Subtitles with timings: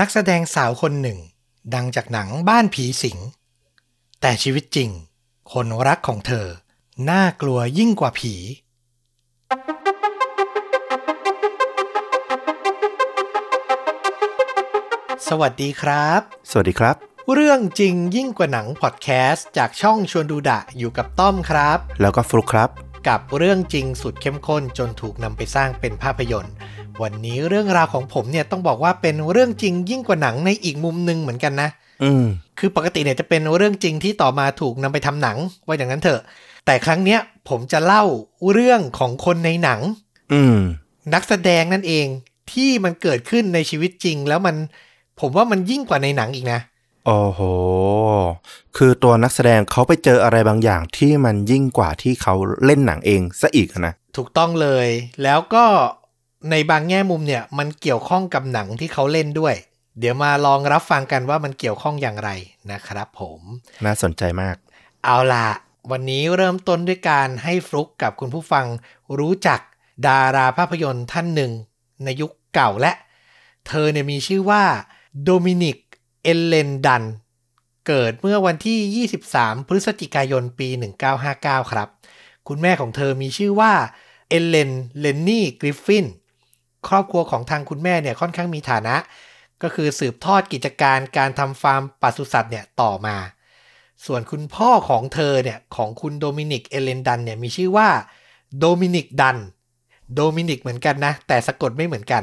[0.00, 1.18] นักแสดงสาวคนหนึ่ง
[1.74, 3.18] ดังจากหนังบ้านผีสิง
[4.20, 4.90] แต่ชีวิตจริง
[5.52, 6.46] คนรักของเธอ
[7.10, 8.34] น่ากลัวยิ่งกว่าผี
[15.28, 16.20] สวัสดีครับ
[16.50, 16.96] สวัสดีครับ
[17.32, 22.70] เรื่องจริงยิ่งกว่าหนังพอดแคสต์จากช่องชวนดูดะอยู่กับต้อมครับ แล้วก็ฟลุกครับ
[23.08, 26.54] กับเรื่องจริงสุดเข้มข้นจนถูกนำไปสร้างเป็นภาพยนตร์
[27.02, 31.68] วันนี้เรื่องราวของผมเนี่ยต้องบอกว่าเป็นเรื่องจริงยิ่งกว่าหนังในอีกมุมหนึ่งเหมือนกันนะ
[32.02, 32.24] อืม
[32.58, 36.20] คือปกติเนี่ยจะเป็นเรื่องจริงที่ต่อมาถูกนำไปทำหนังว่าอย่างนั้นเถอะ
[36.66, 38.04] แต่ครั้งเนี้ยผมจะเล่า
[38.52, 39.80] เรื่องของคนในหนัง
[40.32, 40.58] อืม
[41.14, 42.06] นักแสดงนั่นเอง
[42.52, 44.56] ที่มันเกิดขึ้นในชีวิตจริง แล้วมัน
[45.20, 46.60] ผมว่ามันยิ่งกว่าในหนังอีกนะ
[47.06, 47.40] โอ้โห
[48.76, 54.88] คือตัวนักแสดงเขาไปเจออะไรบางอย่างที่มันยิ่งกว่าที่เขาเล่นหนังเองซะอีกอะนะ ถูกต้องเลย
[55.22, 55.64] แล้วก็
[56.50, 59.54] ในบางแง่มุมเนี่ยมันเกี่ยวข้องกับหนังที่เขาเล่นด้วย
[59.98, 62.30] เดี๋ยวมาลองรับฟังกันว่ามันเกี่ยวข้องอย่างไร
[62.72, 63.40] นะครับผม
[63.84, 64.56] น่าสนใจมาก
[65.04, 65.48] เอาล่ะ
[65.90, 68.66] วันนี้เริ่มต้นด้วยการให้ฟลุกกับคุณผู้ฟัง
[69.18, 69.60] รู้จัก
[70.06, 71.52] ดาราภาพยนตร์ท่านหนึ่ง
[72.04, 72.92] ในยุคเก่าและ
[73.66, 74.64] เธอเนี่ยมีชื่อว่า
[75.22, 75.76] โดมินิก
[76.22, 77.02] เอเลนดัน
[77.86, 80.68] เกิดเมื่อวันที่ 23 พฤศจิกายนปี
[81.20, 81.88] 1959 ครับ
[82.48, 83.72] คุณแม่ของเธอมีชื่อว่า
[84.28, 86.06] เอเลนเลนนี่กริฟฟิน
[86.88, 88.96] ครอบครัวของทางคุณแม่เนี่ยค่อนข้างมีฐานะ
[89.62, 93.16] ก็คือสืบทอดกิจการการทำฟาร์มปศุสัตว์เนี่ยต่อมา
[94.06, 97.88] ส่วนคุณพ่อของเธอเนี่ยของคุณโดมินิกเอเลนดันเนี่ยมีชื่อว่า
[98.58, 99.36] โดมินิกดัน
[100.14, 102.22] โดมินิกเหมือนกันนะ แต่สะกดไม่เหมือนกัน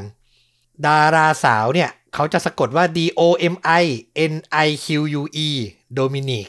[0.85, 3.21] ดาราสาวเนี่ยเขาจะสะกดว่า D O
[3.53, 3.85] M I
[4.31, 4.33] N
[4.65, 4.87] I Q
[5.19, 5.49] U E
[5.93, 6.47] โดมินิก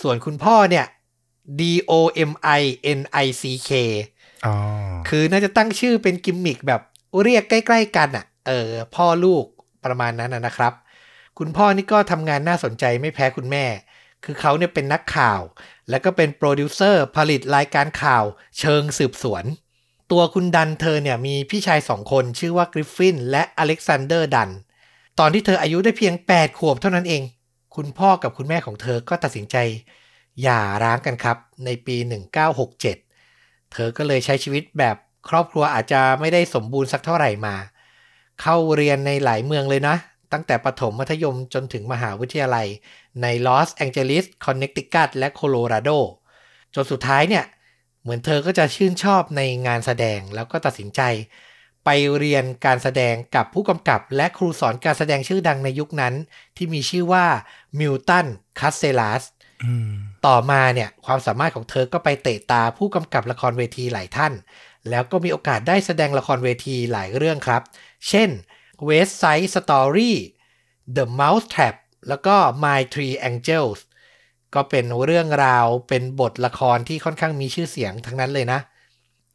[0.00, 0.86] ส่วนคุณพ่อเนี่ย
[1.60, 1.92] D O
[2.30, 2.62] M I
[2.98, 3.70] N I C K
[4.46, 4.54] อ๋อ
[5.08, 6.80] คือน่าจะตั้งชื่อเป็นกิมมิกแบบ
[7.22, 9.44] เรียกใกล้ ๆ กันอะ เออ พ่อลูก
[9.84, 10.72] ประมาณนั้นนะนะครับ
[11.38, 13.64] คุณพ่อนี่ก็ทำงานน่าสนใจไม่แพ้คุณแม่
[14.24, 15.40] คือเขาเนี่ยเป็นนักข่าว
[15.90, 18.24] แล้วก็เป็นโปรดิวเซอร์ผลิตรายการข่าว
[18.58, 19.44] เชิงสืบสวน
[20.12, 24.50] ตัวคุณดันเธอเนี่ยมีพี่ชายสองคนชื่อว่ากริฟฟินและอเล็กซานเดอร์ดัน
[25.18, 27.22] ตอนที่เธออายุได้เพียง 8 ขวบเท่านั้นเอง
[27.76, 29.56] คุณพ่อกับคุณแม่ของเธอก็ตัดสินใจ
[30.42, 31.96] หย่าร้างกันครับในปี
[32.84, 34.96] 1967 เธอก็เลยใช้ชีวิตแบบ
[35.28, 37.54] ครอบครัวอาจจะไม่ได้สมบูรณ์สักเท่าไหร่มา
[38.42, 39.96] เข้าเรียนในหลายเมืองเลยนะ
[40.32, 42.66] ตั้งแต่ประถมมัธยมจนถึงมหาวิทยาลัย
[43.22, 45.90] ในลอสแองเจลิสคอนเนคติคัตและโคโลราโด
[46.74, 47.44] จนสุดท้ายเนี่ย
[48.02, 51.00] เหมือนเธอก็จะชื่นชอบในงานแสดงแล้วก็ตัดสินใจ
[51.84, 56.14] ไปเรียนการแสดงกับผู้กำกับ และครูสอนการแสดงชื่อดังในยุคนั้น
[56.56, 57.24] ที่มีชื่อว่า
[57.78, 58.26] มิลตัน
[58.58, 59.22] คัสเซลัส
[59.64, 59.92] อืม
[60.26, 64.32] ต่อมาเนี่ยความสามารถของเธอก็ไปเตะตาผู้กำกับละครเวทีหลายท่าน
[64.90, 67.62] แล้วก็มีโอกาสได้แสดงละครเวทีหลายเรื่องครับ
[68.08, 68.30] เช่น
[68.88, 70.12] West Side Story
[70.96, 71.74] The Mouse Trap
[72.08, 73.78] แล้วก็ My Three Angels
[74.54, 78.60] ก็เป็นเรื่องราวเป็นบทละครที่ค่อนข้างมีชื่อเสียงทั้งนั้นเลยนะ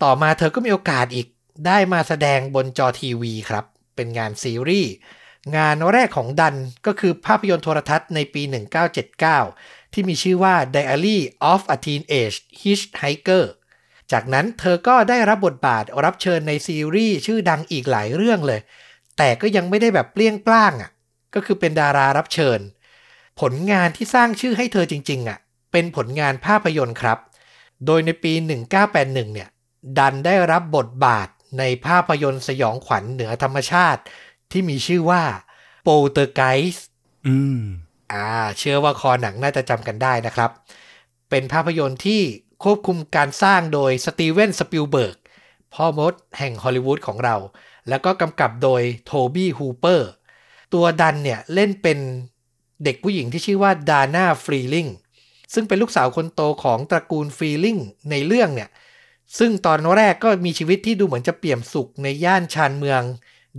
[0.04, 1.28] ต่อมาเธอก็มีโอกาสอีก
[1.68, 3.66] ได้มาแสดงบนจอทีวีครับ
[3.96, 4.92] เป็นงานซีรีส์
[5.56, 6.56] งานแรกของดัน
[6.86, 8.42] ก็คือภาพยนตร์โทรทัศน์ในปี
[9.18, 11.18] 1979 ที่มีชื่อว่า Diary
[11.52, 13.46] of a Teenage Hitchhiker
[14.12, 18.60] จากนั้นเธอก็ได้รับบทบาทรับเชิญในซีรีส์ชื่อดังอีกหลายเรื่องเลย
[19.18, 20.92] แต่ก็ยังไม่ได้แบบเปรี้ยงปร้างอะ
[21.36, 22.60] ก็คือเป็นดารารับเชิญ
[23.42, 25.40] ผลงานที่สร้างชื่อให้เธอจริง ๆอะ
[25.72, 27.18] เป็นผลงานภาพยนตร์ครับ
[27.86, 28.34] โดยในปี
[28.78, 29.50] 1981 เนี่ย
[29.98, 31.28] ดันได้รับบทบาท
[31.60, 34.02] ในภาพยนตร์สยองขวัญเหนือธรรมชาติ
[34.52, 35.24] ที่มีชื่อว่า
[35.86, 36.82] Poltergeist
[37.28, 37.62] อืม
[38.14, 38.28] อ่า
[38.58, 40.52] เชื่อว่าคอหนังน่าจะจำกันได้นะครับ
[41.30, 42.22] เป็นภาพยนตร์ที่
[42.64, 45.18] ควบคุมการสร้างโดยสตีเวนสปิลเบิร์ก
[45.74, 47.36] พ่อมดแห่งฮอลลีวูดของเรา
[47.90, 50.10] แล้วก็กำกับโดยโทบี้ฮูเปอร์
[50.74, 52.00] ตัวดันเนี่ยเล่นเป็น
[52.84, 54.88] เด็กผู้หญิงที่ชื่อว่าดาน่าฟรีลิง
[55.54, 57.78] ซึ่งเป็นลูกสาวคนโตของตระกูลฟรีลิง
[58.10, 58.70] ในเรื่องเนี่ย
[59.38, 63.02] ซึ่งตอนแรกก็มีชีวิตที่ดูเหมือนจะเปี่ยมสุขในย่านชานเมือง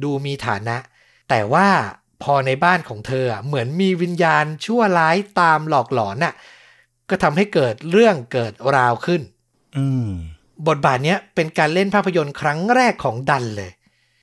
[0.02, 0.76] ดูมีฐานะ
[1.28, 1.68] แต่ว่า
[2.22, 6.34] พอในบ้านของเธอเหมือนมีวิญญาณชั่วร้ายตามหลอกหลอนน่ะ
[7.10, 9.22] ก็ทำให้เกิดเรื่องเกิดราวขึ้น
[9.76, 10.10] อืม
[10.68, 13.70] บทบาทเนี้ยเป็นการเล่นภาพยนตร์ครั้งแรกของดันเลย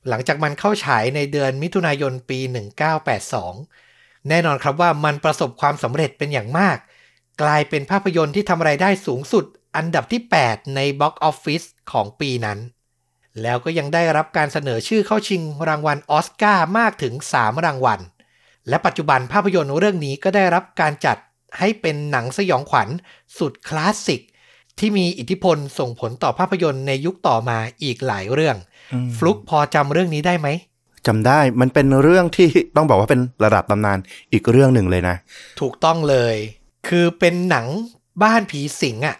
[0.10, 2.40] หลังจากมันเข้าฉายในเดือนมิถุนายนปี
[3.54, 6.78] 1982 แน่นอนครับว่ามันประสบความสำเร็จเป็นอย่างมาก
[7.42, 9.46] กลายเป็นภาพยนตร์ที่ทำรายได้สูงสุด
[9.76, 12.60] อันดับที่ 8 ในบ็อกออฟฟิศของปีนั้น
[13.42, 18.00] แล้วก็ยังได้รับการเสนอชื่อเข้าชิงรางวัลออสการ์มากถึง 3 รางวัล
[18.70, 21.18] และปัจจุบันภาพยนตร์เรื่องนี้ก็ได้รับการจัด
[21.58, 22.90] ให้เป็นหนังสยองขวัญ
[23.38, 24.22] สุดคลาสสิก
[24.80, 28.58] ที่มีอิทธิพลส่งผลต่อภาพยนตร์ในยุคต่อมาอีกหลายเรื่อง
[28.94, 30.48] อืมฟลุกพอจำเรื่องนี้ได้ไหม
[31.08, 34.00] จำได้มันเป็นเรื่องที่ต้องบอกว่าเป็นระดับตำนาน
[34.34, 35.16] อีกเรื่องหนึ่งเลยนะ
[35.60, 36.36] ถูกต้องเลย
[36.88, 37.66] คือเป็นหนัง
[38.24, 39.18] บ้านผีสิงอะ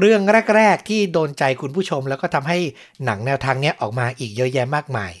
[0.00, 0.22] เรื่อง
[0.56, 2.58] แรก ๆ ที่โดนใจคุณผู้ชม แล้วก็ทำให้
[3.04, 5.12] หนังแนวทางเนี้ยออกมาอีกเยอะแยะมากมาย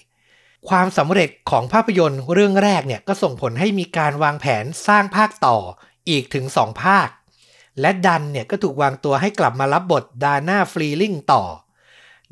[0.68, 5.56] ความสำเร็จของภาพยนตร์เรื่องแรกเนี่ยก็ส่งผลให้มีการวางแผนสร้างภาคต่อ
[6.08, 7.08] อีกถึง 2 ภาค
[7.80, 11.44] และดันเนี่ยก็ถูกวางตัวให้กลับมารับบทดาน่าฟรีลิงต่อ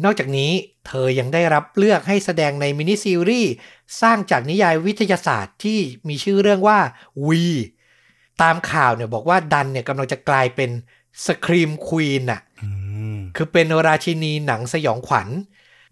[0.05, 0.53] นอกจากนี้
[0.87, 3.53] เธอยังได้รับเลือกให้แสดงในมินิซีรีส์
[4.01, 5.79] สร้างจากนิยายวิทยาศาสตร์ที่
[6.09, 6.79] มีชื่อเรื่องว่า
[7.27, 7.45] V
[8.43, 10.71] ตามข่าวเนี่ยบอกว่าดันเนี่ยกำลังจะกลายเป็น
[11.27, 12.71] scream queen อะอื
[13.17, 15.29] มคือเป็นราชินีหนังสยองขวัญ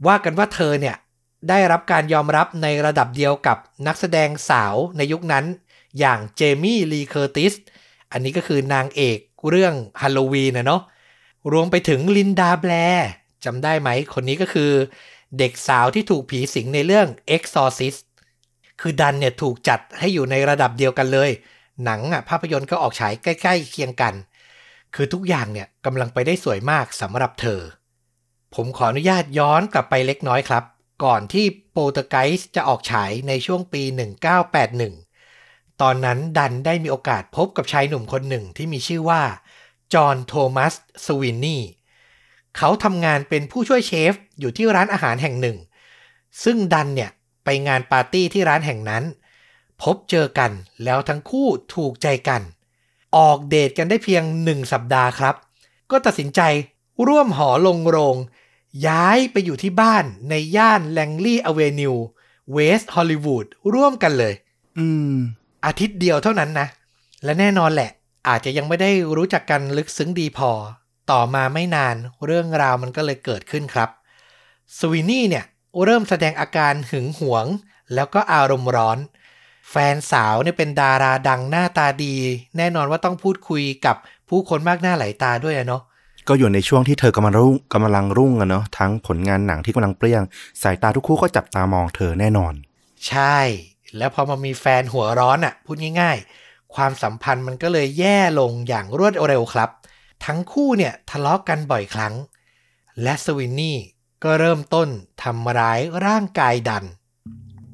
[0.06, 0.96] ว่ากันว่าเธอเนี่ย
[1.48, 5.44] ได้รับการยอมรับในระดับเดียวกับนักแสดงสาวในยุคนั้น
[5.98, 7.52] อย่างเจมี่ลีเคอร์ติส
[8.12, 9.18] อันนี้ก็คือนางเอก
[9.50, 10.82] เรื่องฮัลโลวีนนะเนาะ
[11.52, 13.08] รวมไปถึงลินดาแบร์
[13.44, 14.72] จำได้ไหม คนนี้ก็คือ
[15.38, 17.06] เด็กสาวที่ถูกผีสิงในเรื่อง
[17.36, 18.00] Exorcist
[18.80, 21.30] คือดันเนี่ยถูกจัดให้อยู่ในระดับเดียวกันเลย
[21.84, 24.14] หนังอะภาพยนตร์ก็ออกฉายใกล้ ๆ เคียงกัน
[24.94, 27.60] คือทุกอย่างเนี่ยกำลังไปได้สวยมากสำหรับเธอ
[28.54, 30.64] ผมขออนุญาตย้อนกลับไปเล็กน้อยครับ
[31.04, 35.01] ก่อนที่โปรตไกส์จะออกฉายในช่วงปี 1981
[35.82, 39.22] ตอนนั้นดันได้มีโอกาสพบกับชายหนุ่มคนหนึ่งที่มีชื่อว่า
[39.94, 40.74] จอห์นโทมัส
[41.04, 41.62] สวินนี่
[42.56, 45.56] เขาทำงานเป็นผู้ช่วยเชฟอยู่ที่ร้านอาหารแห่งหนึ่ง
[46.44, 47.10] ซึ่งดันเนี่ย
[47.44, 49.04] ไปงานปาร์ตี้ที่ร้านแห่งนั้น
[49.82, 50.50] พบเจอกัน
[50.84, 52.42] แล้วทั้งคู่ถูกใจกัน
[53.16, 55.34] ออกเดทกันได้เพียงหนึ่งสัปดาห์ครับ
[55.90, 56.40] ก็ตัดสินใจ
[57.06, 58.16] ร่วมหอลงโรง
[58.86, 61.94] ย้ายไปอยู่ที่บ้านในย่านแลงลี่อเวนิว
[62.52, 64.34] เวสต์ฮอลลีวูดร่วมกันเลย
[64.80, 65.16] อืม
[65.66, 66.68] อาทิตย์เดียวเท่านั้นนะ
[67.24, 67.90] และแน่นอนแหละ
[68.28, 70.50] อาจจะยังไม่ได้รู้จักกันลึกซึ้งดีพอ
[71.10, 73.88] ต่อมาไม่นานเรื่องราวมันก็เลยเกิดขึ้นครับ
[74.78, 75.44] สวินนี่เนี่ย
[75.84, 77.46] เริ่มแสดงอาการหึงหวง
[77.94, 78.98] แล้วก็อารมณ์ร้อน
[79.70, 82.14] แฟนสาวเนี่ยเป็นดาราดังหน้าตาดี
[82.56, 83.96] แน่นอนว่าต้องพูดคุยกับ
[84.28, 85.82] ผู้คนมากหน้าหลายตาด้วยอะเนาะ
[86.28, 90.22] ก็อยู่ในช่วงที่เธอกำลังรุ่งกำลังรุ่งอะเนาะทั้งผลงานหนังที่กำลังเปรี้ยง
[90.62, 92.54] สายตาทุกคู่ก็จับตามองเธอแน่นอน
[93.08, 93.38] ใช่
[93.96, 99.70] แล้วพอมามีแฟนหัวร้อนอะ่ะพูดง่าย ๆ ความสัมพันธ์มันก็เลยแย่ลงอย่างรวดเร็วครับ
[100.24, 102.14] ทั้งคู่เนี่ยทะเลาะกกันบ่อยครั้ง
[103.02, 103.78] และสวินนี่
[104.24, 104.88] ก็เริ่มต้น
[105.22, 106.84] ทำร้ายร่างกายดัน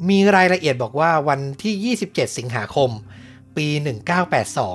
[0.09, 2.91] มีรายละเอียดบอกว่าวันที่ 27 สิงหาคม
[3.57, 3.67] ปี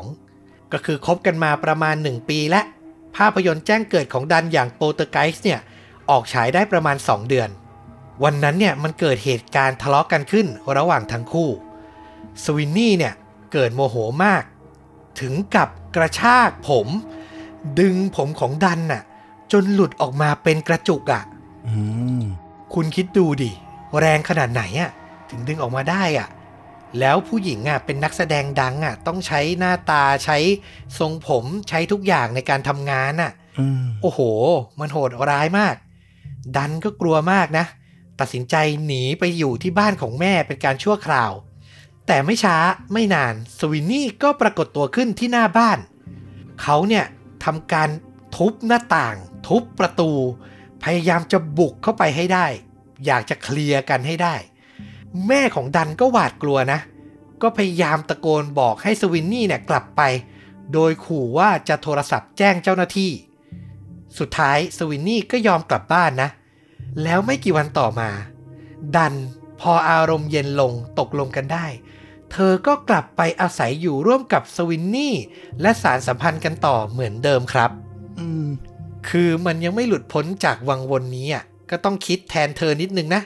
[0.04, 2.62] 1982 ก็คือคบกันมาประมาณ 1 ปีและ
[3.16, 5.60] ภาพยนตร์แจ้งเกิดของดันอย่าง Poltergeist เนี่ย
[6.10, 7.50] ออกฉายได้ประมาณ 2 เดือน
[8.24, 11.50] วันนั้นเนี่ยมันเกิดเหตุการณ์ทะเลาะกันขึ้นระหว่างทั้งคู่
[12.44, 13.13] สวินนี่เนี่ย
[13.54, 13.95] เกิดโมโห
[14.25, 14.44] มาก
[15.21, 16.88] ถึงกับกระชากผม
[17.80, 19.04] ดึงผมของดันน่ะ
[19.51, 21.24] จนหลุดออกมาเป็นกระจุกอะ่ะ
[21.68, 21.75] อื
[22.19, 22.24] ม
[22.74, 23.51] คุณคิดดูดิ
[24.00, 24.92] แรงขนาดไหนอะ่ะ
[25.30, 26.27] ถึงดึงออกมาได้อะ่ะ
[27.00, 30.38] แล้วผู้หญิงอะเป็นนักแสดงดังอะ ต้องใช้หน้าตาใช้
[31.00, 34.19] ทรงผมใช้ทุกอย่างในการทำงานอะอืมโอ้โห
[34.80, 35.75] มันโหดร้ายมาก
[36.57, 37.66] ดันก็กลัวมากนะ
[38.24, 38.56] ตัดสินใจ
[38.86, 41.31] หนีไปอยู่ที่บ้านของแม่เป็นการชั่วคราว
[42.08, 42.58] แต่ไม่ช้า
[42.94, 45.80] ไม่นานสวินนี่ก็ปรากฏตัวขึ้นที่หน้าบ้าน
[46.62, 47.06] เขาเนี่ย
[47.44, 47.90] ทำการ
[48.36, 49.16] ทุบหน้าต่าง
[49.48, 50.12] ทุบประตู
[50.84, 52.48] พยายามจะบุกเข้าไปให้ได้
[53.06, 54.36] อยากจะเคลียร์กันให้ได้
[55.28, 56.80] แม่ของดันก็หวาดกลัวนะ
[57.42, 60.02] ก็พยายามตะโกนบอกให้สวินนี่เนี่ยกลับไป
[60.74, 63.12] โดยขู่ว่าจะโทรศัพท์แจ้งเจ้าหน้าที่
[64.19, 66.30] สุดท้ายสวินนี่ก็ยอมกลับบ้านนะ
[67.04, 68.09] แล้วไม่กี่วันต่อมา
[68.95, 69.14] ดัน
[69.62, 71.66] พออารมณ์เย็นลงตกลงกันได้
[72.31, 75.16] เธอก็กลับไปอาศัยอยู่ร่วมกับสวินนี่
[75.62, 77.71] และสารสัมพันธ์กันต่อเหมือนเดิมครับ
[78.19, 78.45] อืม
[79.09, 83.21] คือมันยังไม่หลุดพ้นจากวังวนนี้อะก็ต้องคิดแทนเธอนิดนึงนะ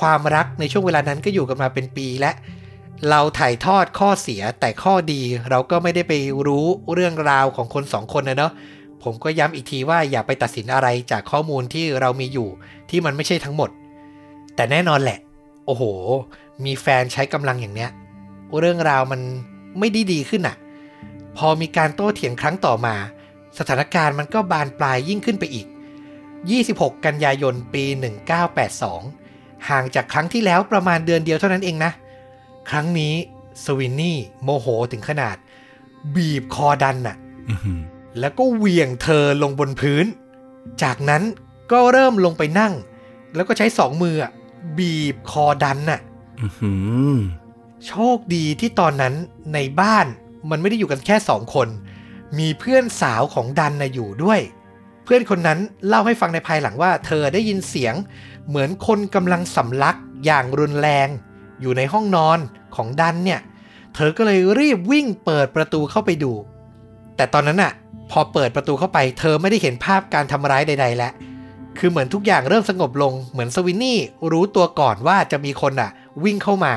[0.00, 2.32] ความรักในช่วงเวลานั้นก็อยู่กันมาเป็นปีและ
[3.10, 6.12] เราถ่ายทอดข้อเสียแต่ข้อดีเราก็ไม่ได้ไป
[6.46, 8.52] รู้เรื่องราวของคนสองคนนะเนาะ
[9.02, 12.48] ผมก็ย้ำอีกทีว่าอย่าไปตัดสินอะไรจากข้อมูลที่เรามีอยู่
[12.90, 13.70] ที่มันไม่ใช่ทั้งหมด
[14.54, 15.18] แต่แน่นอนแหละ
[15.66, 15.82] โอ้โห
[16.64, 17.90] มีแฟนใช้กำลังอย่างเนี้ย
[18.58, 19.20] เรื่องราวมัน
[19.78, 20.56] ไม่ดีดีขึ้นอะ
[21.36, 22.94] พอมีการโต้เถียงครั้งต่อมา
[23.58, 25.66] สถานการณ์มันก็บานปลายยิ่งขึ้นไปอีก
[26.34, 27.84] 26 กันยายนปี
[28.56, 31.92] 1982 ห่างจากครั้งที่แล้วประมาณเดือนเดียวเท่านั้นเองนะ
[32.70, 33.14] ครั้งนี้
[33.64, 35.36] สวินนี่โมโหถึงขนาด
[36.14, 37.16] บีบคอดันน่ะ
[38.20, 40.06] แล้วก็เหวี่ยงเธอลงบนพื้น
[40.82, 41.22] จากนั้น
[41.72, 42.72] ก็เริ่มลงไปนั่ง
[43.34, 44.32] แล้วก็ใช้สองมืออะ
[44.78, 46.00] บีบคอดันน่ะ
[46.40, 46.70] อื
[47.16, 47.18] ม
[47.86, 49.14] โชคดีที่ตอนนั้น
[49.54, 50.06] ในบ้าน
[50.50, 51.68] มันไม่ได้อยู่กันแค่สองคน
[52.38, 54.40] มีเพื่อนสาวของดันนะอยู่ด้วย
[55.04, 55.58] เพื่อนคนนั้น
[55.88, 57.94] เล่าให้ฟังในภายหลังว่า เธอได้ยินเสียง
[58.48, 61.08] เหมือนคนกำลังสำลักอย่างรุนแรง
[61.60, 62.38] อยู่ในห้องนอน
[62.76, 63.40] ของดันเนี่ย
[63.94, 66.32] เธอก็เลยรีบวิ่งเปิดประตูเข้าไปดู
[67.16, 67.72] แต่ตอนนั้นอะ
[68.10, 71.12] พอเปิดประตูเข้าไปเธอไม่ได้เห็นภาพการทำร้ายใด ๆ แล้ว
[71.78, 73.98] คือเหมือนทุกอย่างเริ่มสงบลง เหมือนสวินนี่
[74.32, 75.90] รู้ตัวก่อนว่าจะมีคนอะ
[76.24, 76.74] วิ่งเข้ามา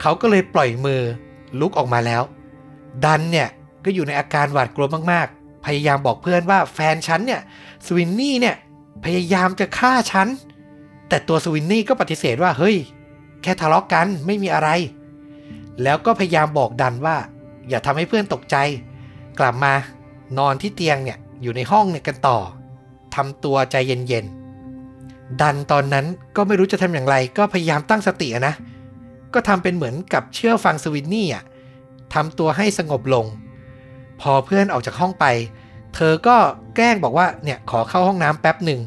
[0.00, 1.00] เขาก็เลยปล่อยมือ
[1.60, 2.22] ลุกออกมาแล้ว
[3.04, 3.48] ดันเนี่ย
[3.84, 7.40] ก็อยู่ในอาการหวาดกลัวมากๆ พยายามบอกเพื่อนว่าแฟนฉันเนี่ย
[7.86, 8.56] สวินนี่เนี่ย
[9.04, 10.28] พยายามจะฆ่าฉัน
[11.08, 12.76] แต่ตัวสวินนี่ก็ปฏิเสธว่าเฮ้ย
[13.42, 14.68] แค่ทะเลาะกกันไม่มีอะไร
[15.82, 17.16] แล้วก็พยายามบอกดันว่า
[17.68, 18.56] อย่าทำให้เพื่อนตกใจ
[19.38, 19.72] กลับมา
[20.38, 22.38] นอนที่เตียงเนี่ยอยู่ในห้องเนี่ยกันต่อ
[23.14, 26.06] ทำตัวใจเย็นๆ ดันตอนนั้น
[26.36, 28.54] ก็ไม่รู้จะทำอย่างไร ก็พยายามตั้งสตินะ
[29.34, 31.44] ก็ทำเป็นเหมือนกับเชื่อฟังสวินนี่อะ
[32.14, 33.26] ทำตัวให้สงบลง
[34.20, 35.26] พอเพื่อนออกจากห้องไป
[35.94, 36.36] เธอก็
[36.76, 38.80] แกล้งบอกว่าเนี่ยขอเข้าห้องน้ำแป๊บหนึ่ง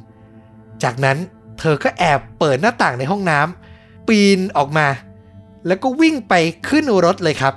[0.84, 1.18] จากนั้น
[1.60, 4.88] เธอก็แอบเปิดหน้าต่างในห้องน้ำปีนออกมา
[5.68, 6.34] แล้วก็วิ่งไป
[6.68, 7.54] ขึ้นรถเลยครับ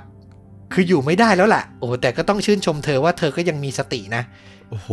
[0.73, 4.23] คืออยู่ไม่ได้แล้วล่ะโอ้แต่ก็ต้องชื่นชมเธอว่าเธอก็ยังมีสตินะ
[4.69, 4.89] โอ้โห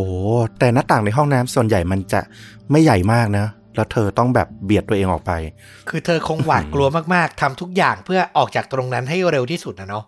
[0.58, 2.20] แต่หน้าต่างในห้องน้ำส่วนใหญ่มันจะ
[2.70, 3.46] ไม่ใหญ่มากนะ
[3.76, 5.32] แล้วเธอต้องแบบเบียดตัวเองออกไป
[5.88, 10.04] คือเธอคงหวาดกลัวมากๆทำทุกอย่างเพื่อออกจากตรงนั้นให้เร็วที่สุดนะเนาะ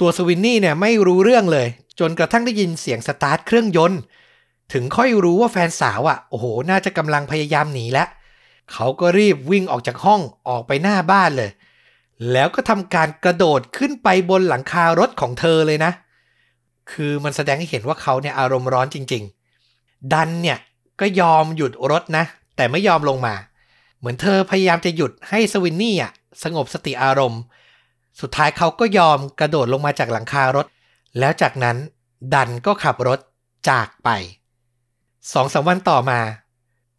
[0.00, 1.66] ตัวสวินนี่เนี่ยไม่รู้เรื่องเลย
[2.00, 4.00] จนกระทั่งได้ยินเสียงสตาร์ทเครื่องยนต์
[4.72, 8.08] ถึงค่อยรู้ว่าแฟนสาวอะ่ะ โอ้โห น่าจะกำลังพยายามหนีแล้ว
[8.72, 11.50] เขาก็รีบวิ่งออกจากห้องออกไปหน้าบ้านเลย
[12.32, 15.92] แล้วก็ทำการกระโดดขึ้นไปบนหลังคารถของเธอเลยนะ
[16.92, 19.22] คือมันแสดงให้เห็นว่าเขาเนี่ยอารมณ์ร้อนจริง
[19.68, 20.58] ๆ ดันเนี่ย
[21.00, 22.24] ก็ยอมหยุดรถนะ
[22.56, 23.34] แต่ไม่ยอมลงมา
[23.98, 27.40] เหมือนเธอพยายามจะหยุดให้สวินนี่อะสงบสติอารมณ์
[28.20, 30.66] สุดท้ายเขาก็ยอมกระโดดลงมาจากหลังคารถ
[31.18, 31.76] แล้วจากนั้น
[32.34, 33.18] ดันก็ขับรถ
[33.68, 34.08] จากไป
[35.32, 36.20] สองสามวันต่อมา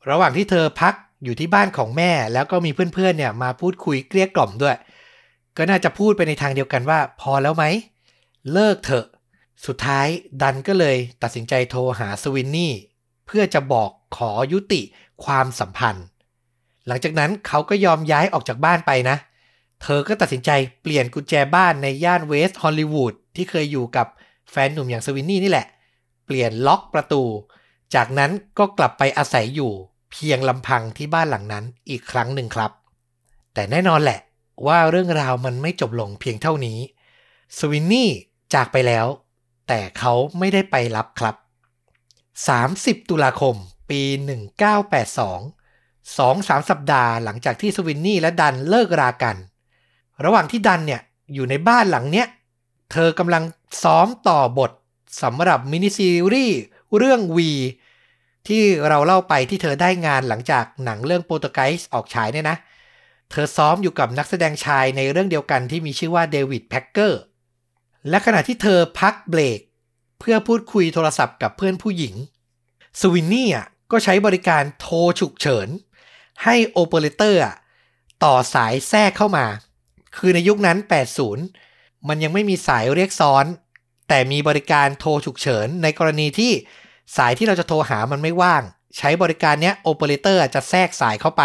[0.10, 0.94] ระหว่างที่เธอพัก
[1.24, 4.76] อยู่ที่บ้านของแม่แล้วก็มีเพื่อนๆเนี่ยมาพูดคุยเกลี้ยกล่อมด้วย
[5.58, 7.66] ก็น่าจะพูดไปในทางเดียวกันว่า พอแล้วไหม
[8.52, 9.06] เลิกเถอะ
[9.66, 10.08] สุดท้าย
[10.42, 12.74] ดันก็เลยตัดสินใจโทรหาสวินนี่
[13.26, 14.82] เพื่อจะบอกขอยุติ
[15.24, 16.06] ความสัมพันธ์
[16.88, 19.18] หลังจากนั้นเขาก็ยอมย้ายออกจากบ้านไปนะ
[19.82, 24.08] เธอก็ตัดสินใจเปลี่ยนกุญแจบ้านในย่านเวสต์ฮอลลีวูดที่เคยอยู่กับ
[24.52, 25.68] แฟนหนุ่มอย่างสวินนี่นี่แหละ
[26.26, 27.24] เปลี่ยนล็อกประตู
[27.96, 29.72] จากนั้นก็กลับไปอาศัยอยู่
[30.12, 32.72] เพียงลำพังที่บ้านหลังนั้นอีกครั้งหนึ่งครับ
[33.54, 34.20] แต่แน่นอนแหละ
[34.68, 36.80] ว่าเรื่องราวมันไม่จบลงเพียงเท่านี้
[37.58, 38.10] สวินนี่
[38.54, 39.06] จากไปแล้ว
[39.68, 41.36] แต่เขาไม่ได้ไปรับครับ
[43.02, 43.56] 30 ตุลาคม
[43.90, 44.02] ปี
[44.66, 49.36] 1982สองสามสัปดาห์หลังจากที่สวินนี่และดันเลิกรากัน
[50.26, 51.02] ระหว่างที่ดันเนี่ย
[51.34, 52.28] อยู่ในบ้านหลังเนี้ย
[52.92, 53.44] เธอกำลัง
[53.84, 54.72] ซ้อมต่อบท
[55.24, 56.60] สำหรับมินิซีรีส์
[56.98, 57.52] เรื่องวี
[58.48, 62.58] ที่เราเล่าไปที่เธอได้งานหลังจากหนังเรื่องโปรโตไกส์ออกฉายเนี่ยนะ
[63.32, 67.22] เธอซ้อมอยู่กับนักแสดงชายในเรื่องเดียวกันที่มีชื่อว่าเดวิดแพ็กเกอร์
[68.10, 69.60] และขณะที่เธอพักเบรก
[70.20, 72.16] เพื่อพูดคุยโทรศัพท์กับเพื่อนผู้หญิง
[73.00, 75.68] สวินนี่อะก็ใช้บริการโทรฉุกเฉิน
[76.44, 77.56] ให้โอเปอเรเตอร์อะ
[78.24, 79.46] ต่อสายแทรกเข้ามา
[80.18, 80.78] คือในยุคนั้น
[81.44, 83.46] 80 มันยังไม่มีสายเรียกซ้อน
[84.08, 86.52] แต่มีบริการโทรฉุกเฉิน ในกรณีที่
[87.18, 88.64] สายที่เราจะโทรหามันไม่ว่าง
[88.98, 91.44] ใช้บริการเนี้ยโอเปอเรเตอร์จะแทรกสายเข้าไป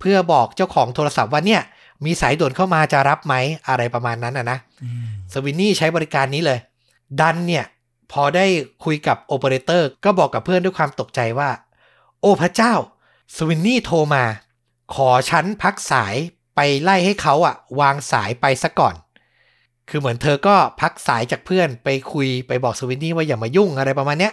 [0.00, 1.62] เพื่อบอกเจ้าของโทรศัพท์ว่าเนี่ย
[2.04, 3.34] มีสายด่วนเข้ามาจะรับไหม
[3.68, 4.58] อะไรประมาณนั้นนะนะ
[5.32, 6.58] สวินนี่ใช้บริการนี้เลย
[7.20, 7.64] ดันเนี่ย
[8.12, 8.46] พอได้
[8.84, 11.50] คุยกับโอเปอเรเตอร์ก็บอกกับเพื่อนด้วยความตกใจว่า
[12.20, 12.72] โอ้พระเจ้า
[13.36, 14.24] สวินนี่โทรมา
[14.94, 16.16] ขอฉันพักสาย
[16.56, 18.94] ไปไล่ให้เขาอะวางสายไปซะก่อน
[19.88, 24.32] คือเหมือนเธอก็พักสายจากเพื่อนไปคุยไปบอกสวินนี่ว่าอย่ามายุ่งอะไรประมาณเนี้ย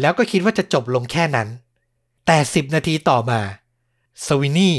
[0.00, 1.48] แล้วก็คิดว่าจะจบลงแค่นั้น
[2.26, 3.40] แต่สิบนาทีต่อมา
[4.24, 4.76] สวินนี่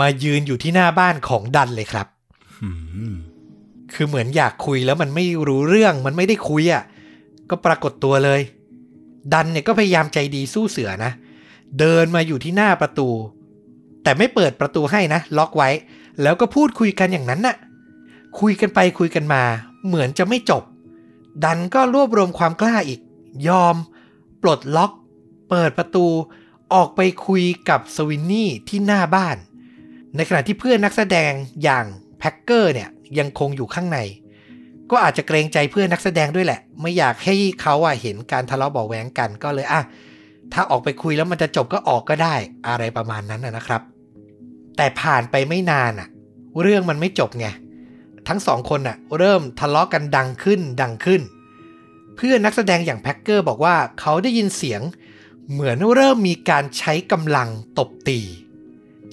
[0.00, 2.06] มายืนอยู่ที่หน้าบ้านของดันเลยครับ
[2.62, 2.70] อื
[3.12, 3.14] ม
[3.92, 6.82] คือเหมือนอยากคุยแล้วมันไม่รู้เรื่องมันไม่ได้คุยอะ่ะ
[7.50, 8.40] ก็ปรากฏตัวเลย
[9.32, 11.12] ดันเนี่ยก็พยายามใจดีสู้เสือนะ
[11.78, 13.08] เดินมาอยู่ที่หน้าประตู
[14.02, 15.70] แต่ไม่เปิดประตูให้นะ ล็อกไว้
[16.22, 17.56] แล้วก็พูดคุยกันอย่างนั้นน่ะ
[18.40, 19.42] คุยกันไปคุยกันมา
[19.86, 20.62] เหมือนจะไม่จบ
[21.44, 23.00] ดันก็รวบรวมความกล้าอีก
[23.48, 23.76] ยอม
[24.42, 24.92] ปลดล็อก
[25.50, 26.06] เปิดประตู
[26.74, 29.36] ออกไปคุยกับสวินนี่ที่หน้าบ้าน
[30.16, 31.32] ในขณะที่เพื่อนนักแสดง
[31.62, 31.84] อย่าง
[32.18, 33.98] แพ็กเกอร์เนี่ยยังคงอยู่ข้างใน
[34.90, 39.82] ก็อาจจะเกรงใจเพื่อนนักแสดงด้วยแหละ ไม่อยากให้เขาอะเห็นการทะเลาะเบาะแวงกันก็เลยอะ
[40.52, 42.34] ถ้าออกไปคุยแล้วมันจะจบก็ออกก็ได้
[42.68, 43.82] อะไรประมาณนั้นนะนะครับ
[44.76, 46.08] แต่ผ่านไปไม่นานอะ
[46.62, 47.46] เรื่องมันไม่จบไง
[48.28, 51.20] ทั้งสองคนอะเริ่มทะเลาะกันดังขึ้นดังขึ้น
[52.16, 54.80] เพื่อนนักแสดงอย่างแพ็กเกอร์บอกว่าเขาได้ยินเสียง
[55.52, 57.48] เหมือนเริ่มมีการใช้กำลัง
[57.78, 58.20] ตบตี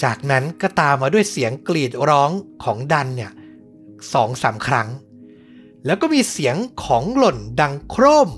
[0.03, 2.31] จากนั้นก็ตามมาด้วยเสียงกรีดร้อง
[2.63, 3.31] ของดันเนี่ย
[4.13, 4.87] สองสามครั้ง
[5.85, 8.29] แล้วก็มีเสียงของหล่นดังโครม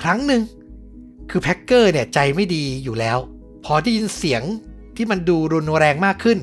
[0.00, 0.42] ครั้งหนึ่ง
[1.30, 3.18] คือแพ็กเกอร์เนี่ยใจไม่ดีอยู่แล้ว
[3.64, 4.42] พอได้ยินเสียง
[4.96, 6.38] ที่มันดูรุนแรงมากขึ้น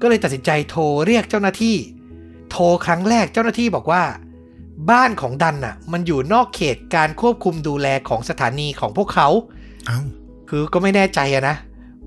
[0.00, 1.76] ก็เลยตัดสินใจโทรเรียกเจ้าหน้าที่
[2.50, 4.04] โทรครั้งแรกเจ้าหน้าที่บอกว่า
[4.90, 10.00] บ้านของดันน่ะมันอยู่นอกเขตการควบคุมดูแลของสถานีของพวกเขาเอ้า
[10.48, 11.56] คือก็ไม่แน่ใจอะนะ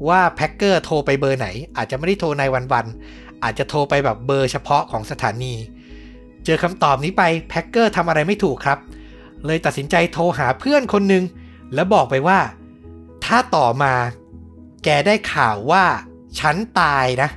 [0.08, 5.54] ว่าแพ็กเกอร์โทรไปเบอร์ไหน อาจจะไม่ได้โทรในวันวันๆอาจจะโทรไปแบบเบอร์เฉพาะของสถานี
[6.46, 8.80] เจอคำตอบนี้ไปแพ็กเกอร์ทำอะไรไม่ถูกครับ
[9.46, 11.24] เลยตัดสินใจโทรหาเพื่อนคนหนึ่ง
[11.74, 12.40] แล้วบอกไปว่า
[13.26, 13.94] ถ้าต่อมา
[14.84, 15.84] แกได้ข่าวว่า
[16.40, 17.30] ฉันตายนะ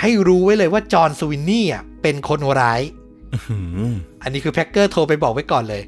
[0.00, 2.80] ให้รู้ไว้เลยว่าจอห์นสวินนี่อะเป็นคนร้าย
[3.32, 3.58] อื้อหื
[3.90, 5.82] ออันนี้คือแพ็กเกอร์โทรไปบอกไว้ก่อนเลย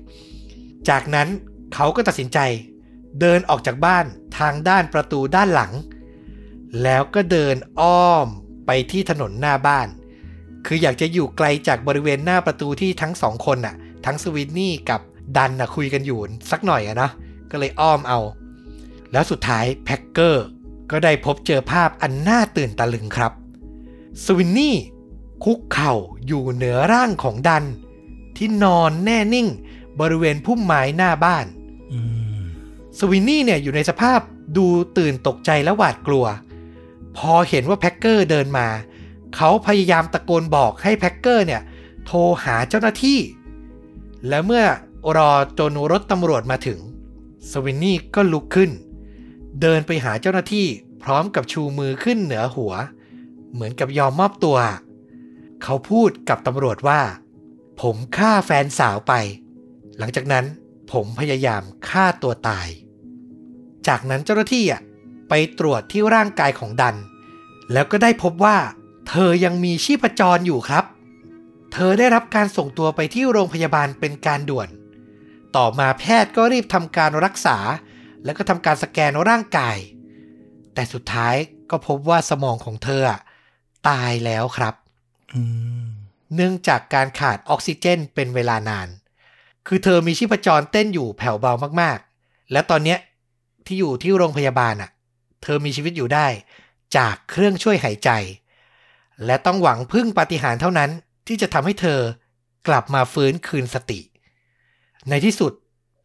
[0.89, 1.29] จากนั้น
[1.75, 2.39] เขาก็ตัดสินใจ
[3.21, 4.05] เดินออกจากบ้าน
[4.39, 5.73] ทางด้านประตูด้านหลัง
[6.83, 8.27] แล้วก็เดินอ้อม
[8.67, 9.89] ไปที่ถนนหน้าบ้าน
[10.67, 13.75] คืออยากจะอยู่ไกลจากบริเวณหน้าประตูที่ทั้งสองคนน่ะ
[14.07, 15.01] ทั้งสวินนี่กับ
[15.37, 17.11] ดันน่ะคุยกันอยู่สักหน่อยอะนะ
[17.51, 18.21] ก็เลยอ้อมเอา
[19.13, 20.47] แล้วสุดท้ายแพ็กเกอร์
[20.91, 23.33] ก็ได้พบเจอภาพอันน่าตื่นตะลึงครับ
[24.25, 24.77] สวินนี่
[25.45, 25.95] คุกเข่า
[26.27, 27.65] อยู่เหนือร่างของดัน
[28.37, 29.49] ที่นอนแน่นิ่ง
[30.01, 31.47] บริเวณพุ่มไม้หน้าบ้าน
[31.93, 32.30] อืม
[32.99, 34.21] สวินนี่เนี่ยอยู่ในสภาพ
[34.57, 34.67] ดู
[34.99, 36.27] ตื่นตกใจและหวาดกลัว
[37.17, 38.69] พอเห็นว่าแพ็กเกอร์เดินมา
[39.37, 41.63] เขาพยายามตะโกนบอกให้แพ็กเกอร์เนี่ย
[42.07, 43.19] โทรหาเจ้าหน้าที่
[44.29, 44.65] และเมื่อ
[45.17, 46.79] รอจนรถตำรวจมาถึง
[47.51, 48.71] สวินนี่ก็ลุกขึ้น
[49.61, 50.67] เดินไปหาเจ้าหน้าที่
[51.03, 52.73] พร้อมกับชูมือขึ้นเหนือหัว
[53.53, 54.59] เหมือนกับยอมมอบตัว
[55.63, 57.01] เขาพูดกับตำรวจว่า
[57.81, 59.13] ผมฆ่าแฟนสาวไป
[59.99, 60.45] หลังจากนั้น
[60.93, 62.69] ผมพยายามฆ่าตัวตาย
[63.89, 64.83] จากนั้นเจ้าหน้าที่อะ
[65.29, 66.97] ไปตรวจที่ร่างกายของดัน
[67.73, 68.57] แล้วก็ได้พบว่า
[69.09, 70.85] เธอยังมีชีพจรอยู่ครับ
[71.73, 74.69] เธอได้รับการส่งตัวไปที่โรงพยาบาลเป็นการด่วน
[75.57, 77.59] ต่อมาแพทย์ก็รีบทำการรักษา
[78.25, 79.77] แล้วก็ทำการสแกนร่างกาย
[80.75, 81.35] แต่สุดท้าย
[81.71, 83.21] ก็พบว่าสมองของเธออะ
[83.89, 84.75] ตายแล้วครับ
[85.35, 85.43] อื
[85.87, 85.89] ม
[86.35, 88.89] เนื่องจากการขาดออกซิเจนเป็นเวลานาน
[89.67, 92.99] คือเธอมีชีพจรเต้นอยู่แผ่วเบามากๆ และตอนเนี้ย
[93.67, 94.91] ที่อยู่ที่โรงพยาบาลอะ
[95.43, 96.27] เธอมีชีวิตอยู่ได้
[96.97, 98.11] จากเครื่องช่วยหายใจ
[99.27, 100.91] และต้องหวังพึ่งปาฏิหาริย์เท่านั้น
[101.27, 102.01] ที่จะทำให้เธอ
[102.69, 104.01] กลับมาฟื้นคืนสติ
[105.09, 105.53] ในที่สุด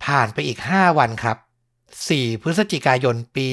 [0.06, 1.38] ผ่านไปอีก 5 วันครับ
[1.90, 3.46] 4 พฤศจิกายนปี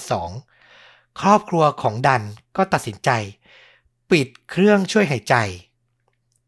[0.00, 2.22] 1982 ครอบครัวของดัน
[2.56, 3.10] ก็ตัดสินใจ
[4.10, 5.34] ปิดเครื่องช่วยหายใจ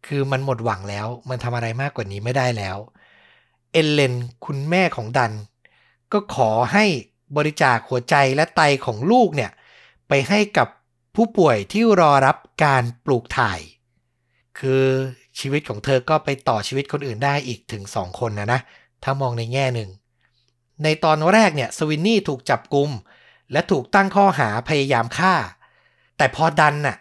[0.07, 2.77] คือมันหมดหวังแล้ว มันทำอะไรมากกว่านี้ไม่ได้แล้ว
[3.73, 5.33] เอเลนคุณแม่ของดัน
[6.12, 6.85] ก็ขอให้
[7.37, 9.51] บริจาคหัวใจและไตของลูกเนี่ย
[10.09, 10.69] ไปให้กับ
[11.15, 13.61] ผู้ป่วยที่รอรับการปลูกถ่าย
[14.59, 14.85] คือ
[15.38, 18.61] ชีวิตของเธอก็ไปต่อชีวิตคนอื่นได้อีกถึงสองคนนะนะ
[19.03, 19.91] ถ้ามองในแง่หนึ่ง
[20.83, 22.91] ในตอนแรกเนี่ยสวินนี่ถูกจับกุม
[23.53, 25.35] และถูกตั้งข้อหาพยายามฆ่า
[26.17, 26.97] แต่พอดันน่ะ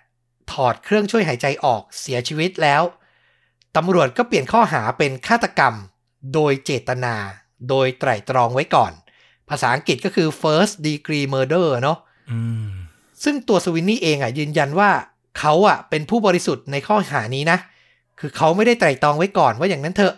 [0.52, 2.84] ถอดเครื่องช่วยหายใจออกเสียชีวิตแล้ว
[3.78, 5.74] ตำรวจก็เปลี่ยนข้อหาเป็นฆาตกรรม
[6.34, 7.16] โดยเจตนา
[7.70, 8.92] โดยไตร่ตรองไว้ก่อน
[9.50, 11.98] ภาษาอังกฤษก็คือ first degree murder เนาะ
[12.32, 12.70] อืม
[13.24, 14.92] ซึ่งตัวสวินนี่เองอะยืนยันว่า
[15.40, 17.58] เขาอะเป็นผู้บริสุทธิ์ในข้อหานี้นะ
[18.20, 20.14] คือเขาไม่ได้ไตร่ตรองไว้ก่อนว่าอย่างนั้นเถอะ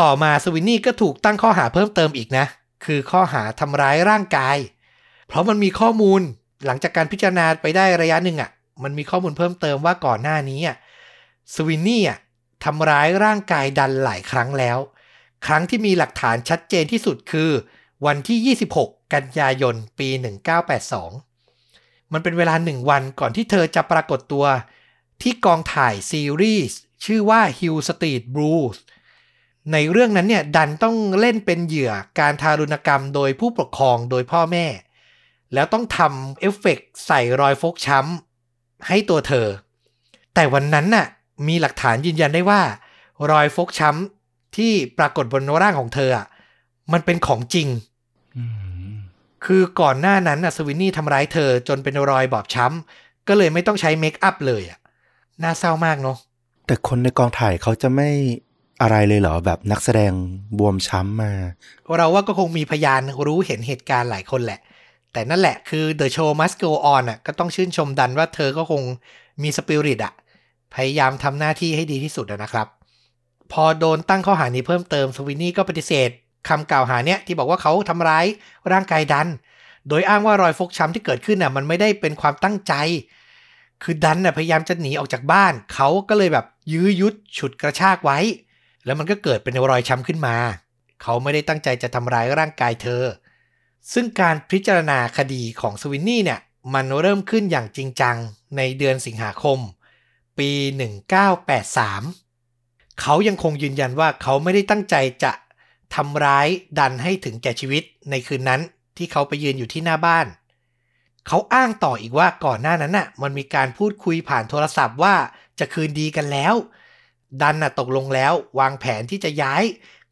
[0.00, 2.46] ต่อมาสวินนี่ก็ถูกตั้งข้อหาเพิ่มเติมอีกนะ
[2.84, 4.56] คือข้อหาทำร้ายร่างกาย
[5.28, 6.20] เพราะมันมีข้อมูล
[6.66, 8.50] หลังจากการพิจารณาไปได้ระยะหนึ่งอะ
[8.82, 10.76] มันมีข้อมูลเพิ่มเติมว่าก่อนหน้านี้อะ
[11.54, 12.18] สวินนี่อะ
[12.64, 14.78] ทำร้ายร่างกายดันหลายครั้งแล้ว
[15.46, 17.50] ครั้งที่มีหลักฐานชัดเจนที่สุดคือ
[18.06, 20.08] วันที่ 26 กันยายน ปี
[20.90, 24.46] 1982 มันเป็นเวลาหนึ่งวันก่อนที่เธอจะปรากฏตัว
[25.22, 28.78] ที่กองถ่ายซีรีส์ชื่อว่า Hill Street Blues
[29.72, 34.66] ในเรื่องนั้นเนี่ยดันต้องเล่นเป็นเหยื่อการทารุณกรรมโดยผู้ปกครองโดยพ่อแม่
[35.54, 38.27] แล้วต้องทำเอฟเฟกต์ใส่รอยฟกช้ำ
[38.86, 39.46] ให้ตัวเธอ
[40.34, 41.06] แต่วันนั้นน่ะ
[41.48, 42.60] มีหลักฐานยืนยันได้ว่า
[43.30, 46.26] รอยฟกช้ำที่ปรากฏบนร่างของเธออะ
[46.92, 47.68] มันเป็นของจริง
[48.36, 48.42] อื
[48.90, 48.94] ม
[49.44, 54.78] คือก่อนหน้านั้นน่ะสวินนี่ทำร้ายเธอจนเป็นรอยบอบช้ำก็เลยไม่ต้องใช้เมคอัพเลยอะ
[55.42, 56.16] น่าเศร้ามากเนาะ
[56.66, 58.10] แต่คนในกองถ่ายเขาจะไม่
[58.82, 60.12] อะไรเลยเหรอแบบนักแสดง
[60.58, 61.32] บวมช้ำมา
[61.98, 64.60] เราว่าก็คงมีพยานรู้เห็นเหตุการณ์หลายคนแหละ
[65.18, 68.82] แต่นั่นแหละคือ The Show Must Go On อะก็ต้องชื่นชมดันว่าเธอก็คง
[69.42, 70.12] มีสปิริตอะ
[70.74, 72.66] พยายามทำหน้าที่ให้ดีที่สุดนะครับ
[73.52, 76.10] พอโดนตั้งข้อหานี้เพิ่มเติมสวินนี่ก็ปฏิเสธ
[76.48, 78.26] คำกล่าวหาเนี้ยที่บอกว่าเขาทำร้าย
[78.72, 79.28] ร่างกายดัน
[79.88, 82.74] โดยอ้างว่ารอยฟกช้ำที่เกิดขึ้นน่ะมันไม่ได้เป็นความตั้งใจ
[83.82, 88.18] คือดันน่ะพยายามจะหนีออกจากบ้าน เขาก็เลยแบบยื้อยุดฉุดกระชากไว้
[88.84, 90.36] แล้วมันก็เกิดเป็นรอยช้ำขึ้นมา
[91.02, 93.02] เขาไม่ได้ตั้งใจจะทำร้ายร่างกายเธอ
[93.92, 96.40] ซึ่งการพิจารณาคดีของสวินนี่เนี่ย
[96.74, 98.16] มันเริ่มขึ้นอย่างจริงจัง
[98.56, 99.58] ในเดือนสิงหาคม
[100.38, 100.50] ปี
[102.16, 105.32] 1983 เขายังคงยืนยันว่าเขาไม่ได้ตั้งใจจะ
[105.94, 106.48] ทำร้าย
[106.78, 108.60] ดันให้ถึงแก่ชีวิตในคืนนั้น
[108.96, 110.26] ที่เขาไปยืนอยู่ที่หน้าบ้าน
[111.26, 115.14] เขาอ้างต่ออีกว่าก่อนหน้านั้นน่ะมันมีการพูดคุยผ่านโทรศัพท์ว่า
[115.58, 116.54] จะคืนดีกันแล้ว
[117.42, 119.62] ดันน่ะตกลงแล้ววางแผนที่จะย้าย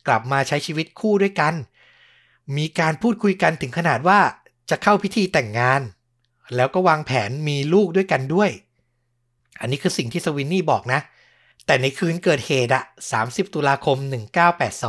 [0.07, 1.55] กลับมาใช้ชีวิตคู่ด้วยกัน
[2.57, 4.21] มีการพูดคุยกันถึงขนาดว่า
[4.71, 5.81] จะเข้าพิธีแต่งงาน
[6.57, 8.51] แล้วก็วางแผนมีลูกด้วยกันด้วย
[9.61, 11.01] อันนี้คือสิ่งที่สวินนี่บอกนะ
[11.67, 12.85] แต่ในคืนเกิดเหตุอะ
[13.21, 13.97] 30 ตุลาคม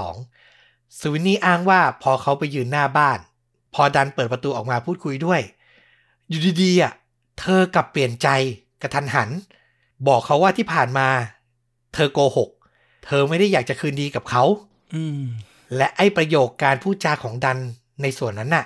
[0.04, 3.20] 1982 สวินนี่อ้างว่าพอเขาไปยืนหน้าบ้าน
[3.74, 5.42] พอดันเปิดประตูออกมาพูดคุยด้วย
[6.30, 6.94] อยู่ดีๆอะ
[7.40, 8.28] เธอกลับเปลี่ยนใจ
[8.82, 9.30] กระทันหัน
[10.08, 11.08] บอกเขาว่าที่ผ่านมา
[11.94, 12.50] เธอโกหก
[13.06, 14.44] เธอไม่ได้อยากจะคืนดีกับเขา
[14.96, 15.22] อืม
[15.76, 17.58] และไอ้ประโยคการพูดจาของดัน
[18.02, 18.66] ในส่วนนั้นน่ะ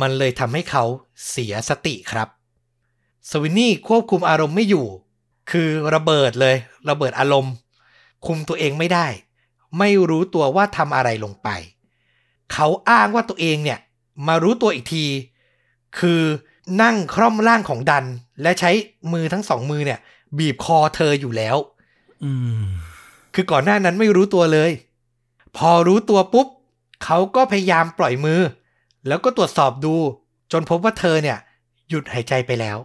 [0.00, 0.84] มันเลยทำให้เขา
[1.28, 2.28] เสียสติครับ
[3.30, 4.86] สวินนี่ควบคุมอารมณ์ไม่อยู่
[5.50, 6.56] คือระเบิดเลย
[6.88, 7.54] ระเบิดอารมณ์
[8.26, 9.06] คุมตัวเองไม่ได้
[9.78, 11.48] ไม่รู้ตัวว่าทำอะไรลงไป
[12.52, 13.78] เขาอ้างว่าตัวเองเนี่ย
[14.26, 15.06] มารู้ตัวอีกที
[15.98, 16.22] คือ
[16.82, 18.04] นั่งคร่อมร่างของดัน
[18.42, 18.70] และใช้
[19.12, 19.98] มือทั้งสองมือเนี่ย
[20.38, 21.56] บีบคอเธออยู่แล้ว
[22.24, 22.64] อืม
[23.34, 24.70] คือก่อนหน้านั้นไม่รู้ตัวเลย
[25.56, 26.46] พอรู้ตัวปุ๊บ
[27.04, 28.40] เขาก็พยายามปล่อยมือ
[29.06, 29.94] แล้วก็ตรวจสอบดู
[30.52, 31.38] จนพบว่าเธอเนี่ย
[31.88, 32.78] หยุดหายใจไปแล้ว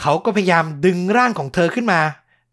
[0.00, 2.00] เขาก็พยายามดึงร่างของเธอขึ้นมา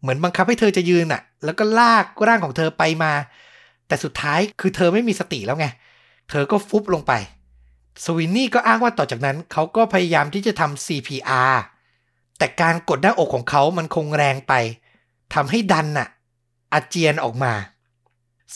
[0.00, 3.12] เหมือนบังคับให้เธอจะยืนน่ะ แล้วก็ลากร่างของเธอไปมา
[3.86, 5.66] แต่สุดท้ายคือเธอไม่มีสติแล้วไง
[6.30, 7.12] เธอก็ฟุบลงไป
[8.04, 11.56] สวินนี่ก็อ้างว่าต่อจากนั้น เขาก็พยายามที่จะทำ CPR
[12.38, 14.52] แต่การกดหน้าอกของเขามันคงแรงไป
[15.34, 16.08] ทำให้ดันน่ะ
[16.72, 17.52] อาเจียนออกมา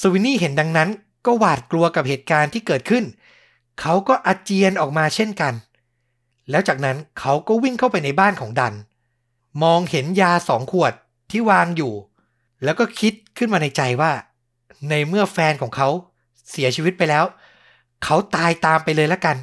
[0.01, 0.89] สวินนี่เห็นดังนั้น
[1.27, 3.05] ก็หวาดกลัวกับเหตุการณ์ที่เกิดขึ้น
[3.81, 5.55] เขาก็อาเจียนออกมาเช่นกัน
[6.51, 8.75] แล้วจากนั้นเขาก็วิ่งเข้าไปในบ้านของดัน
[9.63, 10.93] มองเห็นยาสองขวด
[11.31, 11.93] ที่วางอยู่
[12.65, 14.13] แล้วก็คิดขึ้นมาในใจว่า
[14.89, 15.89] ในเมื่อแฟนของเขา
[16.51, 17.25] เสียชีวิตไปแล้ว
[18.05, 19.37] เขาตายตามไปเลยละกัน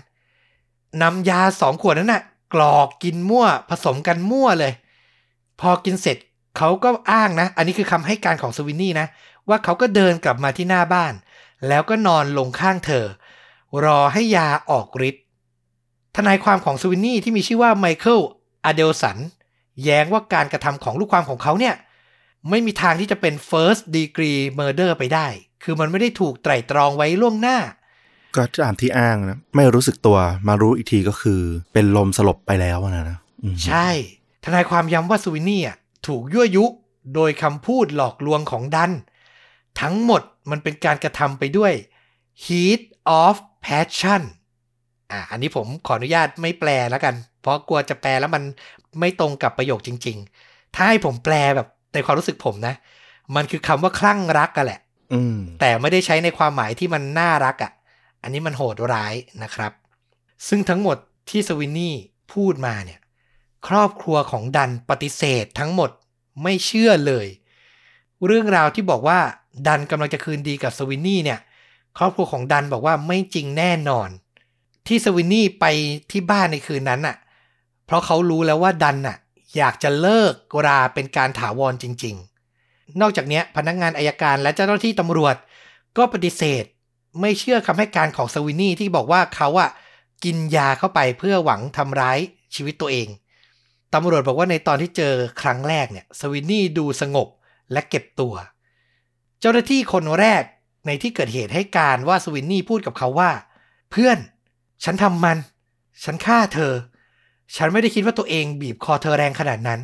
[1.02, 4.74] นำยาสองขวดนั้นน่ะกรอกกินมั่วผสมกันมั่วเลย
[5.60, 6.18] พอกินเสร็จ
[6.58, 9.08] เขาก็อ้างนะ อันนี้คือคำให้การของสวินนี่นะ
[9.50, 11.14] ว่าเขาก็เดินกลับมาที่หน้าบ้าน
[11.68, 13.06] แล้วก็นอนลงข้างเธอ
[13.86, 15.24] รอให้ยาออกฤทธิ์
[16.16, 18.20] ทนายความของสวินนี่ที่มีชื่อว่าไมเคิล
[18.66, 19.18] อเดลสัน
[19.84, 21.76] แย้งว่าการกระทำของลูกความของเขาเนี่ย
[22.50, 25.28] ไม่มีทางที่จะเป็น first degree murder ไปได้
[25.64, 27.58] คือมันไม่ได้ถูกไตร่ตรองไว้ล่วงหน้า
[28.36, 31.42] ก็ตามที่อ้างนะ ไม่รู้สึกตัวมารู้อีกทีก็คือ
[31.74, 33.90] เป็นลมสลบไปแล้วนะนะอืมใช่
[34.46, 36.66] ทนายความย้ำว่าสวินนี่อะ ถูกยั่วยุ
[37.16, 38.92] โดยคำพูดหลอกลวงของดัน
[39.82, 41.74] ทั้งหมดมันเป็นการกระทำไปด้วย
[42.44, 42.82] heat
[43.22, 43.36] of
[43.66, 44.22] passion
[45.12, 48.44] อะอันนี้ผมขออนุญาตไม่แปลแล้วกัน เพราะกลัวจะแปลแล้วมัน
[49.00, 52.76] ไม่ตรงกับประโยคจริง ๆ ถ้าให้ผมแปลแบบในความรู้สึกผมนะ
[53.36, 54.80] มันคือคำว่าคลั่งรักกันแหละ
[55.14, 57.72] อืมแต่ไม่ได้ใช้ในความหมายที่มันน่ารักอะ่ะ
[58.24, 59.72] อันนี้มันโหดร้ายนะครับ
[60.48, 60.98] ซึ่งทั้งหมด
[61.30, 61.96] ที่สวินนี่
[62.34, 63.00] พูดมาเนี่ย
[63.68, 65.90] ครอบครัวของดันปฏิเสธทั้งหมด
[66.44, 67.28] ไม่เชื่อเลย
[68.26, 69.20] เรื่องราวที่บอกว่า
[69.68, 71.40] ดันกำลังจะคืนดีกับสวินนี่เนี่ย
[71.98, 74.10] ครอบครัวของดันบอกว่าไม่จริงแน่นอน
[74.88, 75.66] ที่สวินนี่ไป
[76.12, 77.18] ที่บ้านในคืนนั้นน่ะ
[77.86, 79.18] เพราะเขารู้แล้วว่าดันน่ะ
[79.58, 82.16] อยากจะเลิกกราเป็นการถาวรจริง
[82.58, 85.36] ๆ นอกจากนี้พนักงานอายการและเจ้าหน้าที่ตำรวจ
[85.98, 86.64] ก็ปฏิเสธ
[87.22, 89.70] ไม่เชื่อคำให้การของสวินนี่ที่บอกว่าเขาอะ
[90.24, 92.20] กินยาเข้าไปเพื่อหวังทำร้าย
[92.56, 93.08] ชีวิตตัวเอง
[93.94, 97.28] ตำรวจบอกว่าในตอนที่เจอครั้งแรกเนี่ยสวินนี่ดูสงบ
[97.72, 98.34] และเก็บตัว
[99.40, 100.44] เจ้าหน้าที่คนแรก
[100.88, 103.32] ในที่เกิดเหตุให้การว่าสวินนี่พูดกับเขาว่า
[103.92, 104.18] เพื่อน
[104.84, 105.38] ฉันทำมัน
[106.04, 106.74] ฉันฆ่าเธอ
[107.56, 109.82] ฉันไม่ได้คิดว่าตัวเองบีบคอเธอแรงขนาดนั้น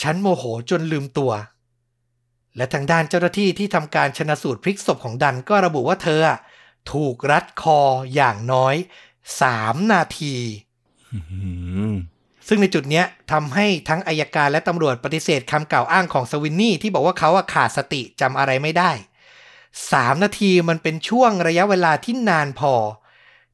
[0.00, 1.32] ฉันโมโหจนลืมตัว
[2.56, 6.20] และทางด้านเจ้าหน้าที่ที่ทำการชนะสูตรพลิกศพของดันก็ระบุว่าเธอ
[6.92, 7.80] ถูกรัดคอ
[8.14, 8.74] อย่างน้อย
[9.34, 10.34] 3นาที
[12.48, 18.90] ซึ่งในจุดนี้ทำให้ทั้งอายการและตำรวจปฏิเสธคำกล่าวอ้างของสวินนี่ที่บอกว่าเขาขาดสติจำอะไรไม่ได้
[19.58, 22.74] 3 นาทีมันเป็นช่วงระยะเวลาที่นานพอ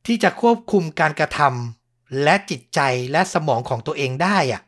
[0.07, 2.81] ที่จะควบคุมการกระทำและจิตใจ
[3.13, 4.63] และสมองของตัวเองได้อะ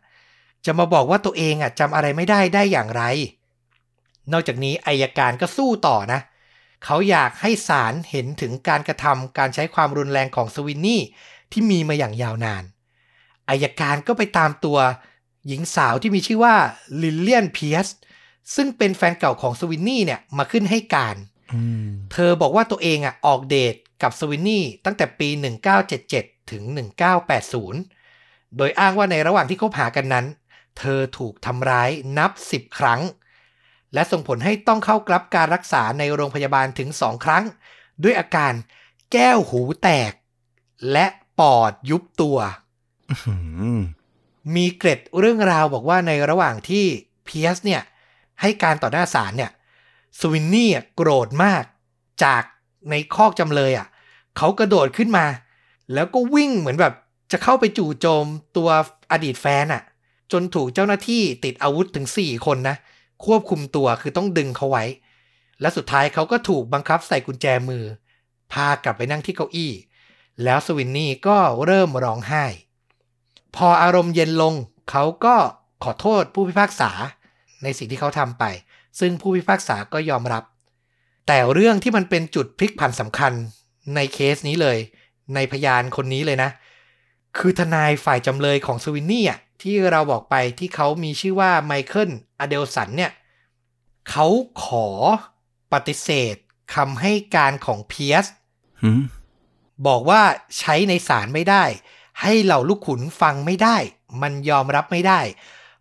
[0.67, 3.03] จะมาบอกว่าตัวเองอะจำอะไรไม่ได้ได้อย่างไร
[4.33, 6.21] นอกจากนี้อายการก็สู้ต่อนะ
[6.85, 11.03] เขาอยากให้ศาลเห็นถึงการกระทำการใช้ความรุนแรงของสวินนี่
[11.53, 12.65] ที่มีมาอย่างยาวนาน
[13.49, 14.79] อายการก็ไปตามตัว
[15.47, 16.55] หญิงสาวที่มีชื่อว่า
[17.03, 17.89] ลิลเลียนเพียส
[18.55, 21.17] ซึ่งเป็นแฟนเก่าของสวินนี่เนี่ยมาขึ้นให้การ
[21.55, 25.29] อืมเธอบอกว่าตัวเองอะออกเดทกับสวินนี่ตั้งแต่ปี
[25.91, 26.63] 1977 ถึง
[27.81, 30.27] 1980 โดยอ้างว่าในระหว่างที่คบหากันนั้น
[30.79, 33.01] เธอถูกทำร้ายนับ 10 ครั้ง
[33.95, 37.45] และส่งผลให้ต้องเข้ารับการรักษาในโรงพยาบาลถึง2ครั้ง
[38.03, 38.53] ด้วยอาการ
[39.13, 40.13] แก้วหูแตก
[40.93, 41.07] และ
[41.41, 42.66] ปอดยุบตัวอื
[44.55, 46.85] มีเกร็ดเรื่องราวบอกว่าในระหว่างที่
[47.25, 47.83] เพียสเนี่ย
[48.41, 49.51] ให้การต่อหน้าศาลเนี่ย
[50.21, 51.65] สวินนี่อะโกรธมาก
[52.25, 52.43] จาก
[52.91, 53.87] ในคอกจำเลยอะ
[54.37, 55.27] เขากระโดดขึ้นมา
[55.95, 56.95] แล้วก็วิ่งเหมือนแบบ
[57.33, 58.69] จะเข้าไปจู่โจมตัว
[59.13, 59.83] อดีตแฟนอะ
[60.33, 62.77] จนถูกเจ้าหน้าที่ติดอาวุธถึง 4 คนนะ
[63.25, 64.85] ควบคุมตัวคือต้องดึงเขาไว้
[65.61, 67.85] และสุดท้ายเขาก็ถูกบังคับใส่กุญแจมือ
[68.53, 69.73] พากลับไปนั่งที่เก้าอี้
[70.45, 72.45] แล้วสวินนี่ก็เริ่มร้องไห้
[73.57, 74.55] พออารมณ์เย็นลง
[74.91, 75.37] เขาก็
[75.85, 76.91] ขอโทษผู้พิพากษา
[77.63, 78.45] ในสิ่งที่เขาทำไป
[79.01, 80.45] ซึ่งผู้พิพากษาก็ยอมรับ
[81.27, 83.33] แต่เรื่องที่มันเป็นจุดพลิกผันสำคัญ
[83.95, 84.79] ในเคสนี้เลย
[85.35, 86.51] ในพยานคนนี้เลยนะ
[87.39, 93.13] คือทนายฝ่ายจำเลยของสวินนี่อะที่เราบอกไปที่เขามีชื่อว่าไมเคิลอเดลสันเนี่ย
[94.11, 94.27] เขา
[94.65, 94.89] ขอ
[95.73, 96.35] ปฏิเสธ
[96.75, 98.27] คำให้การของเพียส
[98.83, 99.03] หืม
[99.87, 100.21] บอกว่า
[100.59, 101.65] ใช้ในศาลไม่ได้
[102.23, 103.77] ให้เหล่าลูกขุนฟังไม่ได้
[104.23, 105.21] มันยอมรับไม่ได้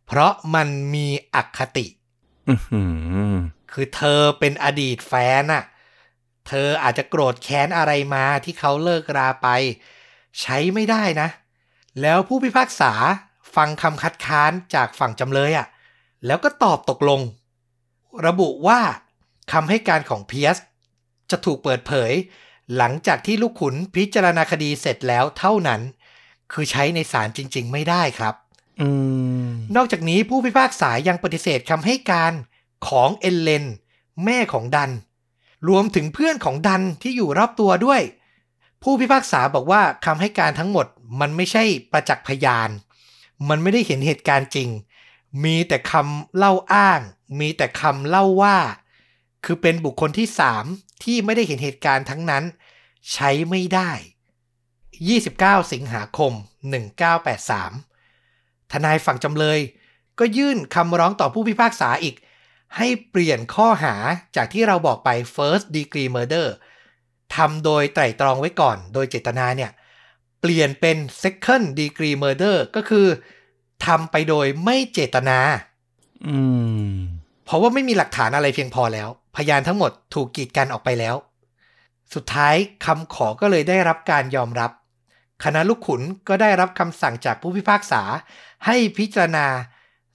[0.07, 1.85] เพราะมันมีอคติ
[2.47, 2.81] อื้อหื
[3.31, 3.35] อ
[3.71, 5.63] คือเธอเป็นอดีตแฟนน่ะ
[6.47, 9.47] เธออาจจะโกรธแค้นอะไรมาที่เขาเลิกราไป
[10.41, 11.29] ใช้ไม่ได้นะ
[12.01, 12.91] แล้วผู้พิพากษา
[13.55, 15.67] ฟังคำคัดค้านจากฝั่งจำเลยอะ่ะ
[16.25, 17.21] แล้วก็ตอบตกลง
[18.25, 18.79] ระบุว่า
[19.51, 20.57] คำให้การของเพียส
[21.31, 22.11] จะถูกเปิดเผย
[22.77, 25.81] หลังจากที่ลูกขุนพิจารณาคดีเสร็จแล้วเท่านั้น
[26.51, 28.35] คือใช้ในศาลจริง ๆ ไม่ได้ครับ
[28.81, 28.89] อื
[29.45, 32.33] มนอกจากนี้ผู้พิพากษายังปฏิเสธคำให้การ
[32.87, 33.65] ของเอลเลน
[34.23, 34.91] แม่ของดัน
[35.67, 38.01] รวมถึงเพื่อนของดันที่อยู่รอบตัวด้วย
[38.83, 40.85] ผู้พิพากษาบอกว่าคำให้การทั้งหมด
[41.19, 42.69] มันไม่ใช่ประจักษ์พยาน
[43.49, 44.69] มันไม่ได้เห็นเหตุการณ์จริง
[45.43, 46.99] มีแต่คำเล่าอ้าง
[47.39, 48.57] มีแต่คำเล่าว่า
[49.45, 50.65] คือเป็นบุคคลที่สาม
[51.03, 52.43] ที่ไม่ได้เห็นเหตุการณ์ทั้งนั้น
[53.13, 53.91] ใช้ไม่ได้
[55.03, 56.33] 29 สิงหาคม
[57.91, 59.59] 1983 ทนายฝั่งจำเลย
[60.19, 62.15] ก็ยื่นคำร้องต่อผู้พิพากษาอีก
[62.77, 63.95] ให้เปลี่ยนข้อหา
[64.35, 66.47] จากที่เราบอกไป first degree murder
[67.35, 69.71] ทำโดยไตร่ตรองไว้ก่อน โดยเจตนาเนี่ย
[70.41, 73.07] เปลี่ยนเป็น second degree murder ก็คือ
[73.85, 75.39] ทำไปโดยไม่เจตนา
[76.27, 76.37] อื
[76.93, 76.95] ม
[77.45, 81.15] เพราะว่าไม่มีหลักฐานอะไรเพียงพอแล้ว พยานทั้งหมดถูกกีดกันออกไปแล้ว
[82.13, 82.55] สุดท้าย
[82.85, 84.71] คำขอก็เลยได้รับการยอมรับ
[85.43, 88.01] คณะลูกขุนก็ได้รับคำสั่งจากผู้พิพากษา
[88.65, 89.47] ให้พิจารณา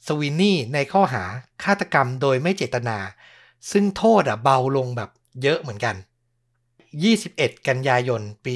[0.07, 1.25] สวินนี่ในข้อหา
[1.65, 2.99] ฆาตกรรมโดยไม่เจตนา
[3.71, 5.11] ซึ่งโทษอะเบาลงแบบ
[5.43, 5.97] เยอะเหมือนกัน
[6.81, 8.55] 21 กันยายน ปี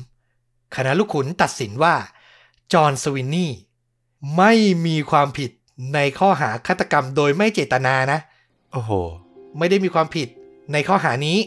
[0.00, 1.94] 1983 คณะลูกขุนตัดสินว่า
[2.72, 3.52] จอห์นสวินนี่
[4.36, 4.52] ไม่
[4.86, 5.50] มีความผิด
[5.94, 8.18] ในข้อหาฆาตกรรมโดยไม่เจตนานะ
[8.72, 8.92] โอ้โห
[9.58, 10.28] ไม่ได้มีความผิด
[10.72, 11.38] ในข้อหานี้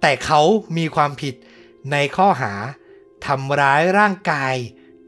[0.00, 0.40] แต่เขา
[0.76, 1.34] มีความผิด
[1.92, 2.52] ในข้อหา
[3.26, 4.54] ทำร้ายร่างกาย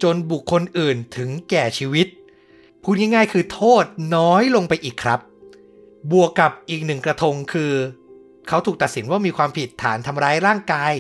[0.03, 2.07] จนบุคคลอื่นถึงแก่ชีวิต
[2.83, 3.85] พูดง่ายๆคือโทษ
[4.17, 5.21] น้อยลงไปอีกครับ
[6.13, 7.73] บวกกับอีกหนึ่งกระทงคือ
[8.49, 10.93] เขาถูกตัดสินว่ามีความผิดฐานทำร้ายร่างกาย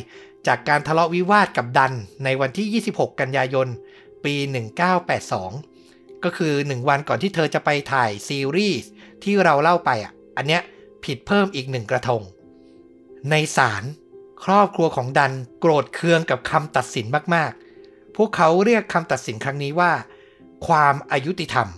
[0.46, 1.92] จากการทะเลาะวิวาทกับดัน
[2.24, 3.68] ในวันที่ 26 กันยายน
[4.24, 4.34] ปี
[5.30, 8.90] 1982 ก็คือ 1 วันก่อนที่เธอจะไปถ่ายซีรีส์
[9.24, 10.62] ที่เราเล่าไปอะ อันเนี้ย
[11.04, 12.22] ผิดเพิ่มอีกหนึ่งกระทง
[13.30, 13.84] ในศาล
[14.46, 19.92] ครอบครัวของดันโกรธเคืองกับคำตัดสินมากๆ พวกเขาเรียกคำตัดสินครั้งนี้ว่า
[20.66, 21.68] ความอายุติธรรม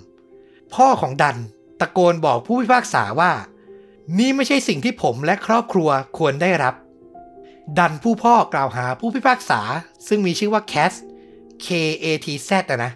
[0.75, 1.37] พ่อของดัน
[1.81, 3.33] ตะโกนบอกผู้พิพากษาว่า
[4.19, 6.75] นี่ไม่ใช่สิ่งที่ผมและครอบครัวควรได้รับ
[7.79, 9.61] ดันผู้พ่อกล่าวหาผู้พิพากษา
[10.09, 10.93] ซึ่งมีชื่อว่าแคส
[11.65, 11.69] K
[12.05, 12.93] A T Z อะนะ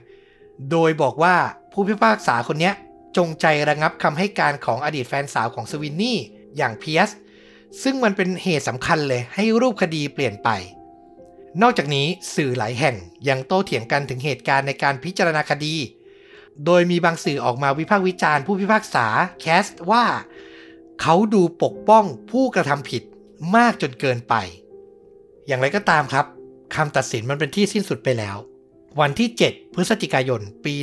[0.71, 1.37] โดยบอกว่า
[1.73, 2.73] ผู้พิพากษาคนนี้
[3.17, 6.19] จงใจระงับคำให้การของอดีตแฟนสาวของสวินนี่
[6.57, 7.11] อย่างเพียส
[7.83, 10.49] ซึ่งมันเป็นเหตุสำคัญเลยให้รูปคดีเปลี่ยนไป
[11.63, 12.97] นอกจากนี้สื่อหลายแห่ง
[13.29, 15.75] ยังโต้เถียงกันถึงเหตุการณ์ในการพิจารณาคดี
[16.65, 19.07] โดยมีบางสื่อออกมาวิพากษ์วิจารณ์ผู้พิพากษา
[19.41, 20.05] แคสว่า
[21.01, 23.03] เขาดูปกป้องผู้กระทำผิด
[23.57, 24.35] มากจนเกินไป
[25.47, 26.27] อย่างไรก็ตามครับ
[26.75, 28.37] คำตัดสินมันเป็นที่สิ้นสุดไปแล้ว
[29.01, 30.75] วันที่ 7 พฤศจิกายน ปี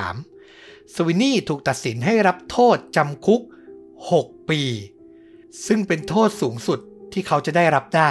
[0.00, 3.42] 1983 สวินนี่ถูกตัดสินให้รับโทษจำคุก
[3.94, 4.60] 6 ปี
[5.66, 6.78] ซึ่งเป็นโทษสูงสุด
[7.12, 8.10] ที่เขาจะได้รับได้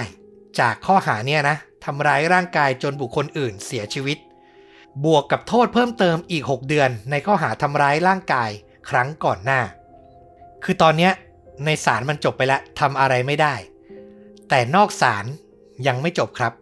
[0.59, 4.17] จากข้อหาเนี่ยนะทำร้ายร่างกายจนบุคคลอื่นเสียชีวิต
[5.05, 8.49] บวกกับโทษเพิ่มเติมอีก 6 เดือน ในข้อหาทำร้ายร่างกาย
[8.89, 9.61] ครั้งก่อนหน้า
[10.63, 11.11] คือตอนเนี้ย
[11.65, 13.55] ในศาลมันจบไปแล้วทำอะไรไม่ได้
[14.49, 15.25] แต่นอกศาล
[15.87, 16.53] ยังไม่จบครับ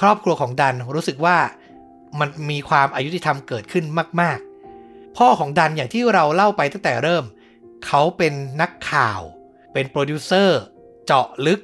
[0.00, 1.36] ครอบครัวของดันรู้สึกว่า
[2.20, 3.84] มันมีความอายุติธรรมเกิดขึ้น
[4.20, 4.38] มาก
[4.78, 7.24] ๆ พ่อของดันอย่างที่เราเล่าไปตั้งแต่เริ่ม
[7.86, 9.20] เขาเป็นนักข่าว
[9.74, 10.60] เป็นโปรดิวเซอร์
[11.06, 11.60] เจาะลึก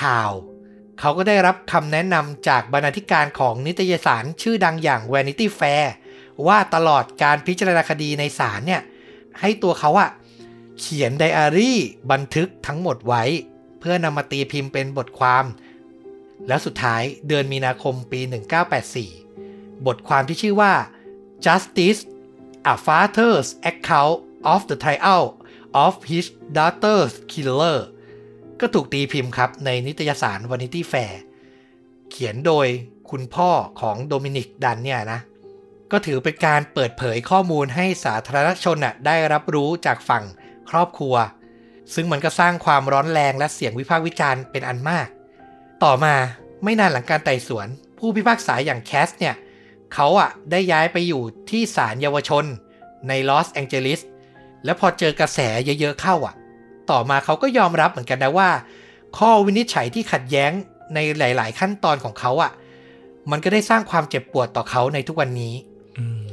[0.00, 0.32] ข่าว
[1.00, 5.86] เขาก็ได้รับคำแนะนำจากบรรณาธิการของนิตยสารชื่อดังอย่าง Vanity Fair
[6.46, 8.82] ว่าตลอดการพิจารณาคดีในศาลเนี่ย
[9.40, 10.10] ให้ตัวเขาอะ
[10.78, 11.78] เขียนไดอารี่
[12.12, 13.22] บันทึกทั้งหมดไว้
[13.80, 15.44] เพื่อนำมาตีพิมพ์เป็นบทความ
[16.48, 18.20] แล้วสุดท้ายเดือนมีนาคมปี
[19.04, 20.72] 1984 บทความที่ชื่อว่า
[21.44, 22.00] Justice
[22.72, 24.16] A Father's Account
[24.52, 25.24] of the Trial
[25.84, 27.78] of His Daughter's Killer
[28.60, 31.14] ก็ถูกตีพิมพ์ครับในนิตยสาร Vanity Fair
[32.10, 32.66] เขียนโดย
[33.10, 35.20] คุณพ่อของโดมินิกดันเนี่ยนะ
[35.92, 40.24] ก็ถือเป็นการเปิดเผยข้อมูลให้สาธารณชนน่ะได้รับรู้จากฝั่ง
[40.70, 41.14] ครอบครัว
[41.94, 45.08] ซึ่งมันก็สร้างความร้อนแรงและเสียงวิพากษ์วิจารณ์เป็นอันมาก
[45.84, 46.14] ต่อมา
[46.64, 49.34] ไม่นานหลังการไต่สวน ผู้พิพากษาอย่างแคสเนี่ย
[49.94, 52.44] เขาอะได้ย้ายไปอยู่ที่ศาลเยาวชน
[53.08, 54.00] ในลอสแองเจลิส
[54.64, 55.38] แล้วพอเจอกระแส
[55.80, 56.34] เยอะๆเข้าอะ
[56.90, 58.50] ต่อมาเขาก็ยอมรับเหมือนกันนะว่า
[59.18, 60.52] ข้อวินิจฉัยที่ขัดแย้ง
[60.94, 62.52] ในหลาย ๆ ขั้นตอนของเขาอะ
[63.30, 65.54] มันก็ได้สร้างความเจ็บปวดต่อเขาในทุกวันนี้
[65.98, 66.24] อืม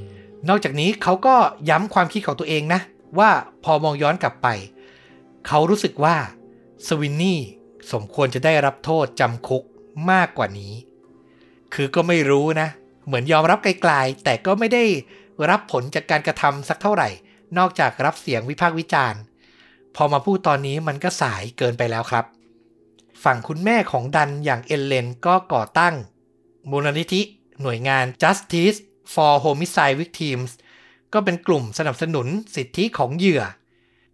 [0.50, 1.36] นอกจากนี้เขาก็
[1.70, 2.82] ย้ำความคิดของตัวเองนะ
[3.20, 3.30] ว่า
[3.63, 4.48] พอมองย้อนกลับไป
[5.48, 6.15] เขารู้สึกว่า
[6.88, 7.39] สวินนี่
[7.91, 9.63] สมควรจะได้รับโทษจำคุก
[10.12, 10.74] มากกว่านี้
[11.74, 12.67] คือก็ไม่รู้นะ
[13.06, 14.84] เหมือนยอมรับไกลๆ แต่ก็ไม่ได้
[15.50, 17.10] รับผลจากการกระทำสักเท่าไหร่
[17.58, 19.22] นอกจากรับเสียงวิพากษ์วิจารณ์
[19.96, 22.26] พอมาพูดตอนนี้มันก็สายเกินไปแล้วครับ
[23.24, 25.96] ฝั่งคุณแม่ของดันอย่างเอลเลนก็ก่อตั้ง
[26.70, 27.22] มูลนิธิ
[27.62, 28.78] หน่วยงาน Justice
[29.14, 30.52] for Homicide Victims
[31.14, 33.44] ก็เป็นกลุ่มสนับสนุนสิทธิของเหยื่อ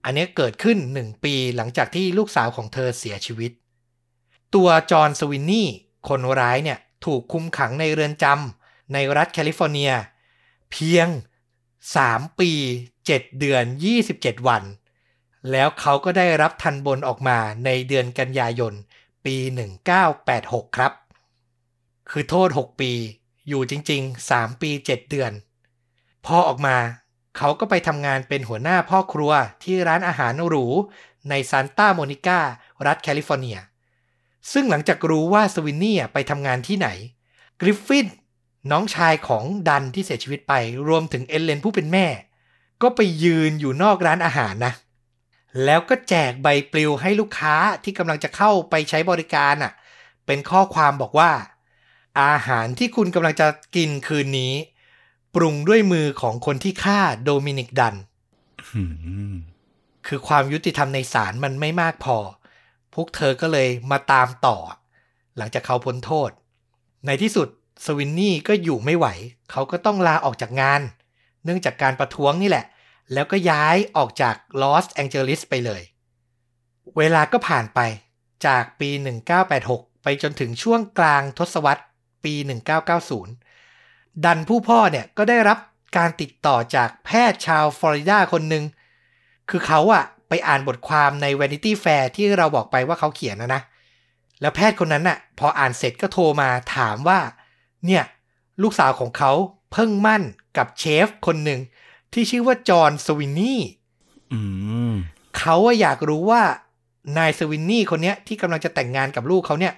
[0.03, 3.51] อันนี้เกิดขึ้น 1 ปีหลังจากที่ลูกสาวของเธอเสียชีวิต
[4.55, 5.67] ตัวจอห์นสวินนี่
[6.09, 9.91] คนร้ายเนี่ยถูกคุมขังในเรือนจำในรัฐแคลิฟอร์เนีย
[10.71, 11.07] เพียง
[11.73, 12.51] 3 ปี
[13.13, 13.63] 7 เดือน
[14.05, 14.63] 27 วัน
[15.51, 18.73] แล้วเขาก็ได้รับทันบนออกมาในเดือนกันยายน
[19.25, 19.35] ปี
[20.07, 20.91] 1986 ครับ
[22.09, 22.91] คือโทษ 6 ปี
[23.47, 25.31] อยู่จริง ๆ 3 ปี 7 เดือน
[26.25, 26.77] พอออกมา
[27.37, 29.31] เขาก็ไปทำงานเป็นหัวหน้าพ่อครัว
[29.63, 30.65] ที่ร้านอาหารหรู
[31.29, 32.39] ในซานตาโมนิกา
[32.85, 33.57] รัฐแคลิฟอร์เนีย
[34.51, 36.89] ซึ่งหลังจากรู้ว่าสวินนี่ไปทำงานที่ไหน
[37.61, 38.07] กริฟฟิน
[38.71, 40.53] น้องชายของดันที่เสียชีวิตไป
[40.87, 42.05] รวมถึงเอลเลนผู้เป็นแม่
[42.81, 44.73] ก็ไปยืนอยู่นอกร้านอาหารนะ
[45.65, 49.73] แล้วก็แจกใบปลิวให้ลูกค้าที่กำลังจะเข้าไปใช้บริการอะ
[50.25, 51.31] เป็นข้อความบอกว่า
[52.21, 54.53] อาหารที่คุณกำลังจะกินคืนนี้
[55.35, 57.95] ปรุงด้วยมือของคนที่ฆ่าโดมินิกดัน
[58.75, 58.83] อื
[59.33, 59.35] ม
[60.07, 62.17] คือความยุติธรรมในศาลมันไม่มากพอ
[62.93, 64.57] พวกเธอก็เลยมาตามต่อ
[65.37, 66.29] หลังจากเขาพ้นโทษ
[67.05, 67.47] ในที่สุด
[67.85, 69.07] สวินนี่ก็อยู่ไม่ไหว
[69.51, 70.81] เขาก็ต้องลาออกจากงาน
[71.47, 72.65] เนื่องจากการประท้วงนี่แหละ
[73.13, 75.81] แล้วก็ย้ายออกจากลอสแองเจลิสไปเลย
[76.97, 77.79] เวลาก็ผ่านไป
[78.45, 78.89] จากปี
[79.47, 81.83] 1986 ไปจนถึงช่วงกลางทศวรรษ
[82.23, 82.33] ปี
[83.09, 85.57] 1990 ดันผู้พ่อเนี่ยก็ได้รับ
[85.97, 88.63] การติดต่อจากแพทย์ชาวฟลอริดาคนหนึ่ง
[89.49, 93.61] คือเขาอะไปอ่านบทความใน Vanity Fair ที่เราบอกไปว่าเขาเขียนนะนะ
[94.41, 97.19] แล้วแพทย์คนนั้นน่ะพออ่านเสร็จก็โทรมาถามว่า
[97.85, 98.03] เนี่ย
[98.61, 99.31] ลูกสาวของเขา
[99.71, 100.23] เพิ่งมั่น
[100.57, 101.59] กับเชฟคนหนึ่ง
[102.13, 103.61] ที่ชื่อว่าจอห์นสวินนี่
[104.33, 104.39] อื
[104.91, 104.93] ม
[105.37, 106.43] เขาอะอยากรู้ว่า
[107.17, 109.73] นายสวินนี่คนเนี้ยที่กำลังจะแต่งงานกับลูกเขาเนี่ย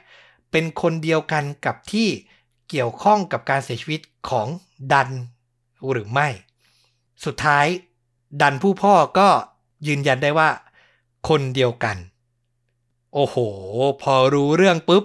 [0.52, 2.08] เป็นคนเดียวกันกับที่
[2.70, 4.48] เกี่ยวข้องกับการเสียชีวิตของ
[4.94, 5.10] ดัน
[5.92, 6.28] หรือไม่
[7.26, 7.66] สุดท้าย
[8.42, 9.30] ดันผู้พ่อก็
[9.88, 10.50] ยืนยันได้ว่า
[11.30, 11.98] คนเดียวกัน
[13.14, 13.36] โอ้โห
[14.02, 15.04] พอรู้เรื่องปุ๊บ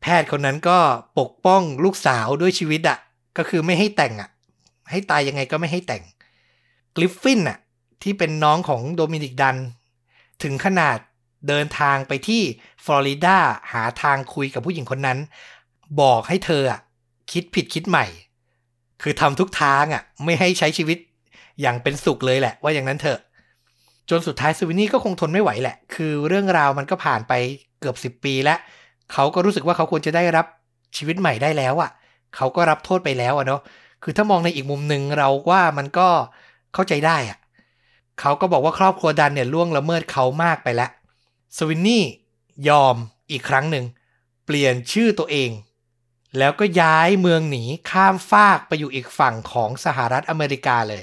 [0.00, 0.78] แพทย์คนนั้นก็
[1.18, 2.98] ปกป้องลูกสาวด้วยชีวิตอะ
[3.36, 4.30] ก็คือไม่ให้แต่งอะ
[4.90, 6.02] ให้ตายยังไงก็ไม่ให้แต่ง
[6.96, 7.58] กริฟฟินอะ
[8.02, 9.56] ที่เป็นน้องของโดมินิกดัน
[10.42, 10.98] ถึงขนาด
[11.48, 12.42] เดินทางไปที่
[12.84, 13.38] ฟลอริดา
[13.72, 15.18] หาทางคุยกับผู้หญิงคนนั้น
[16.00, 16.80] บอกให้เธออะ
[17.32, 18.06] คิดผิดคิดใหม่
[19.02, 20.98] คือทำทุกทางอะไม่ให้ใช้ชีวิต
[21.60, 23.18] อย่างเป็นสุขเลยแหละ ว่าอย่างนั้นเถอะ
[24.10, 27.32] จนสุดท้ายสวินนี่ก็คงทนไม่ไหวแหละ คือเรื่องราวมันก็ผ่านไป
[27.80, 28.58] เกือบ 10 ปีแล้ว
[29.12, 30.46] เขาก็รู้สึกว่าเขาควรจะได้รับ
[30.96, 31.90] ชีวิตใหม่ได้แล้วอะ
[32.36, 33.60] เขาก็รับโทษไปแล้วอะเนาะ
[34.04, 36.08] คือถ้ามองในอีกมุมหนึ่งเราว่ามันก็
[36.74, 37.38] เข้าใจได้อะ
[38.20, 40.90] เขาก็บอกว่าครอบครัวดันเนี่ยล่วงละเมิดเขามากไปแล้ว
[41.56, 42.04] สวินนี่
[42.68, 42.96] ยอม
[43.30, 43.84] อีกครั้งหนึ่ง
[44.46, 45.50] เปลี่ยนชื่อตัวเอง
[46.38, 51.02] แล้วก็ย้ายเมืองหนีข้ามฟากไปอยู่อีกฝั่งของสหรัฐอเมริกาเลย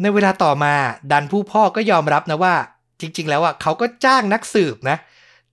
[0.00, 0.74] ในเวลาต่อมา
[1.12, 2.54] ดันผู้พ่อก็ยอมรับนะว่า
[3.00, 4.96] จริง ๆ แล้วอะเขาก็จ้างนักสืบนะ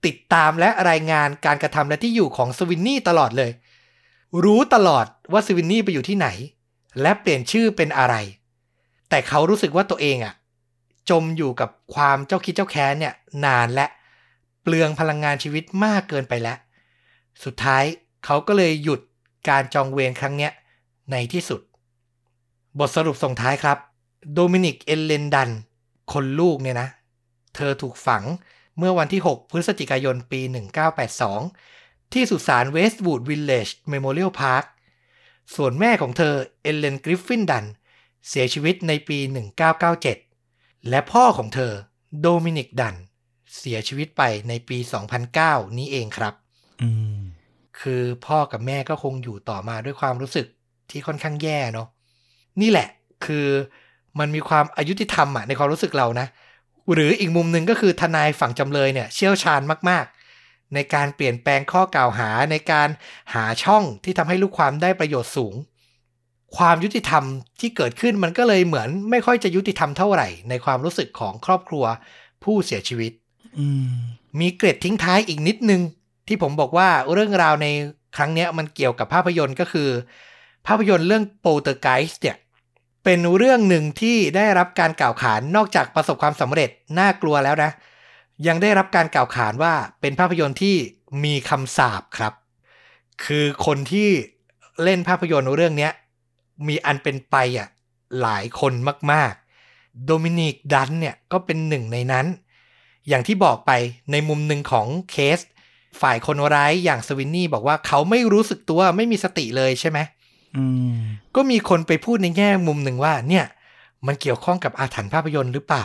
[0.06, 3.50] ติดตามและรายงานการกระทำและที่อยู่ของสวินนี่ตลอดเลย
[4.44, 6.28] รู้ตลอดว่าสวินนี่ไปอยู่ที่ไหน
[7.00, 8.14] และเปลี่ยนชื่อเป็นอะไร
[9.08, 10.34] แต่เขารู้สึกว่าตัวเองอะ
[11.10, 13.14] จมอยู่กับความเจ้าคิดเจ้าแค้นเนี่ย
[13.44, 13.86] นานและ
[14.62, 16.58] เปลืองพลังงานชีวิตมากเกินไปแล้ว
[17.44, 17.84] สุดท้าย
[18.24, 19.00] เขาก็เลยหยุด
[19.48, 20.52] การจองเวรครั้งเนี้ย
[21.10, 21.60] ในที่สุด
[22.78, 23.78] บทสรุปส่งท้ายครับ
[24.34, 25.50] โดมินิกเอลเลนดัน
[26.12, 26.88] คนลูกเนี่ยนะ
[27.54, 28.24] เธอถูกฝัง
[28.78, 30.40] เมื่อวันที่ 6 พฤศจิกายนปี
[31.02, 31.81] 1982
[32.14, 34.64] ที่สุสานเวสต์วูดวิลเลจเมโมเรียลพาร์ค
[35.54, 37.64] ส่วนแม่ของเธอเอลเลนกริฟฟินดัน
[38.28, 39.18] เสียชีวิตในปี
[40.04, 41.72] 1997 และพ่อของเธอ
[42.20, 42.94] โดมินิกดัน
[43.58, 44.78] เสียชีวิตไปในปี
[45.28, 46.34] 2009 นี้เองครับ
[46.82, 47.18] อืม
[47.80, 50.46] คือพ่อกับแม่ก็คงอยู่ต่อมาด้วยความรู้สึก
[50.90, 51.88] ที่ค่อนข้างแย่เนาะ
[52.60, 52.88] นี่แหละ
[53.24, 53.46] คือ
[54.18, 56.26] มันมีความอายุติธรรมอะในความรู้สึกเรานะ
[56.92, 60.21] หรืออีกมุมหนึ่งก็คือทนายฝั่งจำเลยเนี่ยเชี่ยวชาญมากๆ
[60.74, 62.88] ในการเปลี่ยนแปลงข้อกล่าวหาในการ
[63.34, 65.54] หาช่องที่ทำให้ลูกความได้ประโยชน์สูง
[66.56, 67.24] ความยุติธรรม
[67.60, 71.84] ที่เกิดขึ้นมันก็เลยเหมือนไม่ค่อยจะยุติธรรมเท่าไหร่ ในความรู้สึกของครอบครัว
[72.44, 73.12] ผู้เสียชีวิต
[73.58, 73.94] อืม
[74.40, 75.82] มีเกร็ดทิ้งท้ายอีกนิดนึง
[76.28, 77.66] ที่ผมบอกว่าเรื่องราวใน
[78.16, 79.88] ครั้งเนี้ยมันเกี่ยวกับภาพยนตร์ก็คือ
[80.66, 82.36] ภาพยนตร์เรื่อง Poltergeist เนี่ย
[83.04, 87.70] เป็นเรื่องหนึ่งที่ได้รับการกล่าวขานนอกจากประสบความสำเร็จน่ากลัวแล้วนะ
[88.46, 90.76] ยังได้รับการกล่าวขานว่าเป็นภาพยนตร์ที่
[91.24, 92.32] มีคำสาปครับ
[93.24, 94.08] คือคนที่
[94.82, 95.92] เล่นภาพยนตร์เรื่องเนี้ย
[96.68, 97.68] มีอันเป็นไปอะ
[98.20, 98.72] หลายคน
[99.12, 102.26] มากๆ โดมินิกดันเนี่ยก็เป็นหนึ่งในนั้น
[103.08, 103.72] อย่างที่บอกไป
[104.12, 105.38] ในมุมหนึ่งของเคส
[106.00, 109.98] ฝ่ายคนร้ายอย่างสวินนี่บอกว่าเขาไม่รู้สึกตัวไม่มีสติเลยใช่ไหม
[110.56, 110.64] อื
[110.94, 110.96] ม
[111.36, 113.44] ก็มีคนไปพูดในแง่มุมหนึ่งว่าเนี่ย
[114.06, 115.84] มันเกี่ยวข้องกับอาถรรพ์ภาพยนตร์หรือเปล่า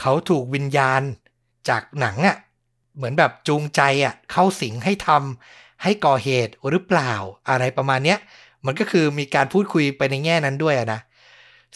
[0.00, 1.02] เขาถูกวิญญาณ
[1.70, 2.36] จากหนังอะ่ะ
[2.96, 7.12] เหมือนแบบจูงใจอะ่ะเข้าสิงให้ทำให้ก่อเหตุหรือเปล่า
[7.48, 8.18] อะไรประมาณเนี้ย
[8.66, 11.00] มันก็คือมีการพูดคุยไปในแง่นั้นด้วยนะ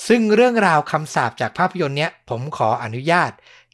[0.07, 3.31] ซึ่งเรื่องราวคำสาปจากภาพยนตร์เนี้ยผมขออนุญาต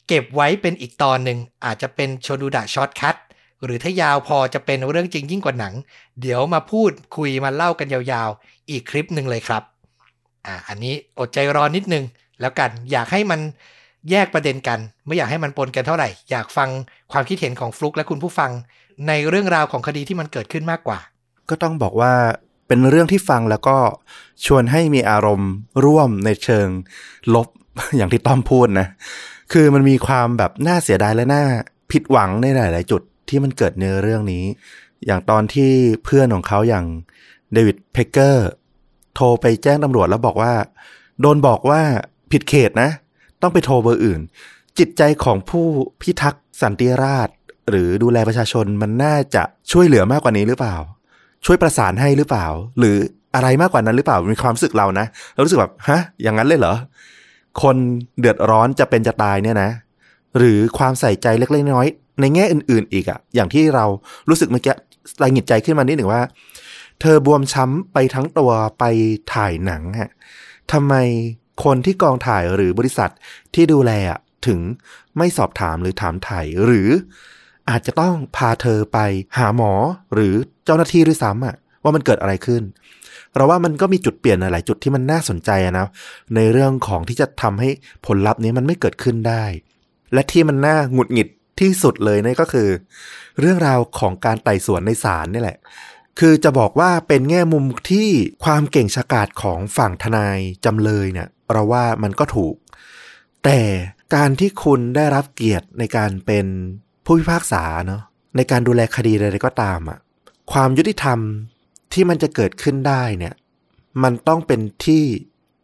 [0.09, 3.17] เก็บไว้เป็นอีกตอนหนึ่งอาจจะเป็นโชดูดะ shortcut
[3.65, 5.75] หรือถ้ายาวพอจะเป็นเรื่องจริงยิ่งกว่าหนัง
[6.21, 9.63] เดี๋ยวมาพูดคุยมาเล่ากันยาวๆ อีกคลิปหนึ่งเลยครับ
[10.47, 12.05] อ่า อันนี้อดใจรอนิดนึง
[12.41, 13.41] แล้วกันอยากให้มัน
[14.11, 16.69] แยกประเด็นกัน ไม่อยากให้มันปนกันเท่าไหร่ อยากฟัง
[17.13, 18.51] ความคิดเห็นของฟลุกและคุณผู้ฟัง
[19.09, 20.99] ในเรื่องราวของคดีที่มันเกิดขึ้นมากกว่า
[21.49, 22.13] ก็ต้องบอกว่า
[22.69, 23.77] เป็นเรื่องที่ฟังแล้วก็
[24.47, 25.51] ชวนให้มีอารมณ์
[25.85, 26.69] ร่วมในเชิง
[27.35, 27.49] ลบ
[27.97, 28.89] อย่างที่ต้อมพูดนะ
[29.53, 31.45] คือมันมีความแบบน่าเสียดายและน่า
[31.91, 34.45] ผิดหวังในหลาย ๆ จุดที่มันเกิดในเรื่องนี้
[35.07, 35.71] อย่างตอนที่
[36.05, 36.87] เพื่อนของเขาอย่าง
[37.53, 38.49] เดวิดเพกเกอร์
[39.15, 40.53] โทรไปแจ้งตำรวจแล้วบอกว่า
[41.21, 41.81] โดนบอกว่า
[42.33, 42.91] ผิดเขตนะ
[43.43, 44.21] ต้องไปโทรเบอร์อื่น
[44.79, 45.67] จิตใจของผู้
[46.01, 47.35] พิทักษ์สันติราษฎร์
[47.71, 50.77] หรือดูแลประชาชนมันน่าจะช่วยเหลือมากกว่านี้หรือเปล่า
[51.47, 52.47] ช่วยประสานให้หรือเปล่า
[52.79, 52.97] หรือ
[53.35, 56.75] อะไรมากกว่านั้นหรือเปล่ามีความรู้สึกเรานะเรารู้สึกแบบฮะ อย่างนั้นเลยเหรอ
[57.63, 57.77] คน
[58.21, 59.71] เดือดร้อนจะเป็นจะตายเนี่ยนะ
[60.39, 63.85] หรือความใส่ใจเล็กๆน้อยๆในแง่อื่น ๆ อีกอะอย่างที่เรา
[64.29, 64.75] รู้สึกเมื่อกี้
[65.23, 66.23] รายหงิดใจขึ้นมานิดหนึ่งว่า
[67.01, 68.85] เธอบวมช้ำไปทั้งตัวไป
[69.35, 70.11] ถ่ายหนังฮะ
[70.73, 70.95] ทำไม
[71.65, 73.11] คนที่กองถ่ายหรือบริษัท
[73.55, 73.93] ที่ดูแล
[74.47, 74.61] ถึง
[75.17, 76.89] ไม่สอบถามหรือถามถ่ายหรือ
[77.71, 78.99] อาจจะต้องพาเธอไป
[79.37, 79.73] หาหมอ
[80.15, 80.35] หรือ
[80.65, 82.63] เจ้าหน้าที่ด้วยซ้ำอะว่ามันเกิดอะไรขึ้น
[83.35, 85.87] เราว่ามันก็มีจุดเปลี่ยนหลายจุดที่มันน่าสนใจนะ
[86.35, 87.69] ในเรื่องของที่จะทำให้
[88.07, 89.45] ผลลัพธ์นี้มันไม่เกิดขึ้นได้
[90.13, 91.29] และที่มันน่าหงุดหงิด
[91.61, 92.69] ที่สุดเลยนี่ก็คือ
[93.41, 95.59] เรื่องราวของการไต่สวนในศาลนี่แหละ
[96.19, 98.09] คือจะบอกว่าเป็นแง่มุมที่
[98.45, 102.55] ความเก่งฉกาจของฝั่งทนายจำเลยเนี่ยเราว่ามันก็ถูก
[103.45, 103.61] แต่
[104.15, 106.47] การที่คุณได้รับเกียรติในการเป็น
[107.05, 108.03] ผู้พิพากษาเนาะ
[108.37, 109.99] ในการดูแลคดีอะไรก็ตามอะ
[110.53, 111.19] ความยุติธรรม
[111.93, 113.35] ที่มันจะเกิดขึ้นได้เนี่ย
[114.03, 115.05] มันต้องเป็นที่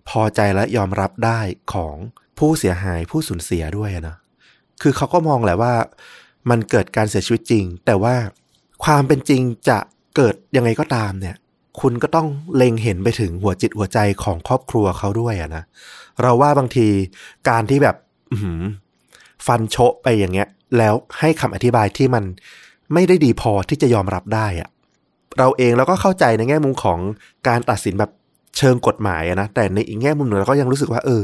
[0.09, 1.41] พอใจและยอมรับได้
[1.73, 1.97] ของ
[2.39, 4.19] ผู้เสียหายผู้สูญเสียด้วยเนาะ
[4.83, 5.75] คือเขาก็มองแหละว่า
[6.51, 8.17] มันเกิดการเสียชีวิตจริง แต่ว่า
[8.85, 9.79] ความเป็นจริงจะ
[10.17, 11.37] เกิดยังไงก็ตามเนี่ย
[11.81, 15.65] คุณก็ต้องเล็งเห็นไปถึงหัวจิตหัวใจของครอบครัวเขาด้วยอะนะ
[16.23, 16.89] เราว่าบางที
[17.49, 17.97] การที่แบบ
[19.47, 20.49] ฟันโชะไปอย่างเงี้ย
[20.79, 22.25] แล้วให้คำอธิบายที่มัน
[22.93, 24.69] ไม่ได้ดีพอที่จะยอมรับได้อะ
[25.39, 26.99] เราเองเราก็เข้าใจในแง่มุมของ
[27.49, 28.11] การตัดสินแบบ
[28.59, 31.23] เชิงกฎหมายอะนะ แต่ในอีกแง่มุมหนึ่งเราก็ยังรู้สึกว่า เออ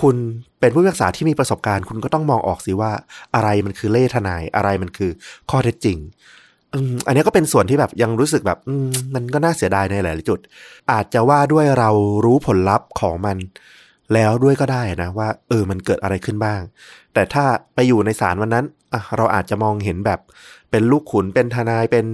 [0.00, 0.16] คุณ
[0.60, 2.92] เป็นผู้พิพากษาที่มีประสบการณ์ คุณก็ต้องมองออกสิว่า
[3.34, 5.10] อะไรมันคือเล่ห์ทนาย อะไรมันคือ
[5.50, 5.98] ข้อเท็จจริง
[7.06, 8.58] อันนี้ก็เป็นส่วนที่แบบยังรู้สึกแบบ
[9.14, 10.38] มันก็น่าเสียดายในหลายจุด
[10.92, 11.90] อาจจะว่าด้วยเรา
[12.24, 13.36] รู้ผลลัพธ์ของมัน
[14.14, 16.60] แล้วด้วยก็ได้นะว่า เออมันเกิดอะไรขึ้นบ้าง
[17.14, 17.44] แต่ถ้า
[17.74, 18.64] ไปอยู่ในศาลวันนั้น
[19.16, 20.20] เราอาจจะมองเห็นแบบ
[20.70, 22.06] เป็นลูกขุนเป็นทนายเป็น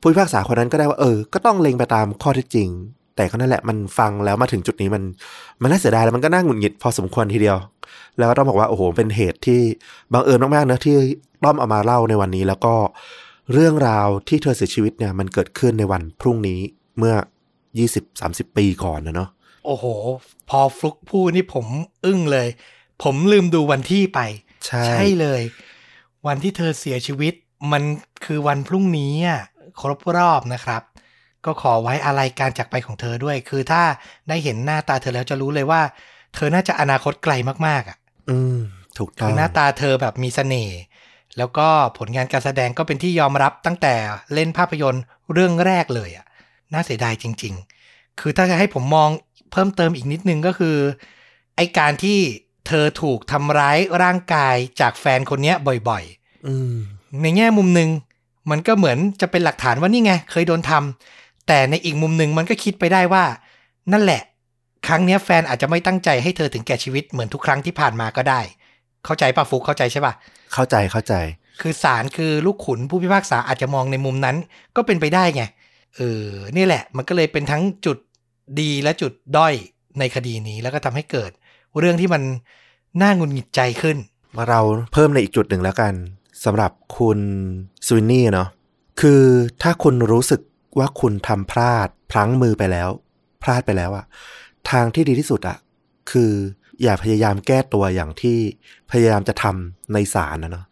[0.00, 2.68] ผู้พิพากษาคนนั้นก็ได้ว่าเออ ก็ต้องเล็งไปตามข้อเท็จจริง
[3.16, 5.02] แต่ก็นั่นแหละมันฟังแล้วมาถึงจุดนี้มัน
[5.62, 7.58] มันน่าเสียดายแล้วมันก็น่าหงุดหงิดพอสมควรทีเดียว
[8.18, 9.60] แล้วก็ต้องบอกว่าโอ้โหเป็นเหตุที่
[10.12, 10.96] บังเอิญมากๆนะที่
[11.44, 12.74] ต้อมเอามาเล่าในวันนี้แล้วก็
[13.52, 16.60] เรื่องราวที่เธอเสียชีวิตเนี่ยมันเกิดขึ้นในวันพรุ่งนี้
[16.98, 17.14] เมื่อ
[17.86, 19.28] 20-30 ปีก่อนนะเนาะ
[19.66, 19.84] โอ้โห
[20.50, 21.66] พอฟลุกพูดนี่ผม
[22.04, 22.48] อึ้งเลย
[23.02, 24.20] ผมลืมดูวันที่ไป
[24.66, 25.42] ใช่ใช่เลย
[26.26, 27.34] วันที่เธอเสียชีวิต
[27.72, 27.82] มัน
[28.24, 29.40] คือวันพรุ่งนี้อะ
[29.80, 30.82] ครบรอบนะครับ
[31.44, 33.82] ก็ขอไว้อะไรการจากไปของเธอด้วย คือถ้า
[34.28, 35.82] ได้เห็นหน้าตาเธอแล้วจะรู้เลยว่า
[36.34, 37.32] เธอน่าจะอนาคตไกล
[37.66, 37.98] มากๆอะ
[38.30, 38.58] อืม
[38.98, 40.78] ถูกต้อคืงอหน้าตาเธอแบบมีเสน่ห์
[41.38, 41.68] แล้วก็
[41.98, 43.94] ผลงานการแสดงก็เป็นที่ยอมรับตั้งแต่
[44.34, 46.26] เล่นภาพยนตร์เรื่องแรกเลยอะ
[46.72, 47.54] น่าเสียดายจริง
[47.86, 49.08] ๆ คือถ้าจะให้ผมมอง
[49.52, 50.76] เพิ่มเติมอีกนิดนึงก็คือ
[51.56, 52.18] ไอการที่
[52.66, 55.56] เธอถูกทำร้ายร่างกายจากแฟนคนเนี้ย
[55.88, 56.04] บ่อย
[56.46, 57.90] อืมๆในแง่มุมหนึ่ง
[58.50, 63.24] มันก็เหมือนจะเป็นหลักฐานว่านี่ไง เคยโดนทำแต่ในอีกมุมหนึ่งมันก็คิดไปได้ว่า
[63.92, 64.22] นั่นแหละ
[64.86, 68.40] ครั้งเนี้ยแฟนอาจจะไม่ตั้งใจให้เธอถึงแก่ชีวิตเหมือนทุกครั้งที่ผ่านมาก็ได้
[69.04, 70.14] เข้าใจป่ะฟุกเข้าใจใช่ป่ะ
[70.52, 71.14] เข้าใจเข้าใจ
[71.60, 74.36] คือศาลคือลูกขุนผู้พิพากษาอาจจะมองในมุมนั้น
[74.76, 75.42] ก็เป็นไปได้ไง
[75.96, 76.24] เออ
[76.56, 77.98] นี่แหละ มันก็เลยเป็นทั้งจุด
[78.60, 79.54] ดีและจุดด้อย
[79.98, 81.30] ในคดีนี้แล้วก็ทำให้เกิด
[81.78, 82.22] เรื่องที่มัน
[83.00, 83.96] น่าหงุนหงิดใจขึ้น
[84.36, 84.60] มาเรา
[84.92, 85.92] เพิ่มในอีกจุดหนึ่งแล้วกัน
[86.44, 87.18] สำหรับคุณ
[87.86, 88.48] ซวินนี่เนาะ
[89.00, 89.22] คือ
[89.62, 90.40] ถ้าคุณรู้สึก
[90.78, 92.88] ว่าคุณทำพลาดพลั้งมือไปแล้ว
[93.42, 94.04] พลาดไปแล้วอะ
[94.70, 95.56] ทางที่ดีที่สุดอะ
[96.10, 96.32] คือ
[96.82, 98.38] อย่าพยายามแก้ตัวอย่างที่
[98.90, 100.66] พยายามจะทำในศาลนะเนาะ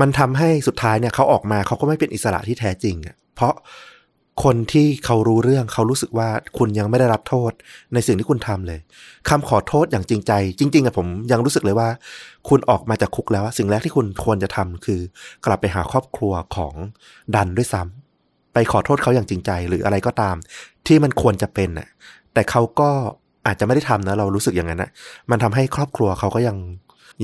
[0.00, 3.54] มันทำให้สุดท้ายเนี่ยเขาออกมาเขาก็ไม่เป็นอิสระที่แท้จริงอะเพราะ
[4.44, 6.28] คนที่เขารู้เรื่องเขารู้สึกว่า
[6.58, 7.52] คุณยังไม่ได้รับโทษ
[7.94, 8.80] ในสิ่งที่คุณทำเลย
[9.28, 11.88] คำขอโทษอย่างจริงใจ จริงๆอะผมยังรู้สึกเลยว่า
[12.48, 15.00] คุณออกมาจากคุกแล้ว สิ่งแรกที่คุณควรจะทำคือ
[15.46, 16.74] กลับไปหาครอบครัวของ
[17.34, 20.36] ดันด้วยซ้ำไปขอโทษเขาอย่างจริงใจหรืออะไรก็ตาม
[20.86, 21.88] ที่มันควรจะเป็นน่ะ
[22.34, 22.90] แต่เขาก็
[23.46, 24.90] อาจจะไม่ได้ทำนะ เรารู้สึกอย่างนั้นนะ
[25.30, 26.56] มันทำให้ครอบครัวเขาก็ยัง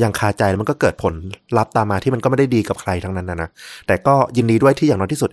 [0.02, 1.14] ยังคาใจแล้วมันก็เกิดผล
[1.58, 3.48] ลัพธ์ตามมาที่มันก็ไม่ได้ดีกับใครทั้งนั้นนะนะ
[3.86, 5.30] แต่ก็ยินดีด้วยที่อย่างน้อยที่สุด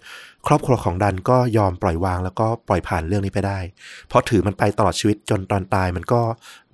[0.47, 3.59] ครอบครัวของดันก็ยอมปล่อยวางแล้วก็ปล่อยผ่านเรื่องนี้ไปได้
[4.07, 6.21] เพราะถือมันไปตลอดชีวิตจนตอนตายมันก็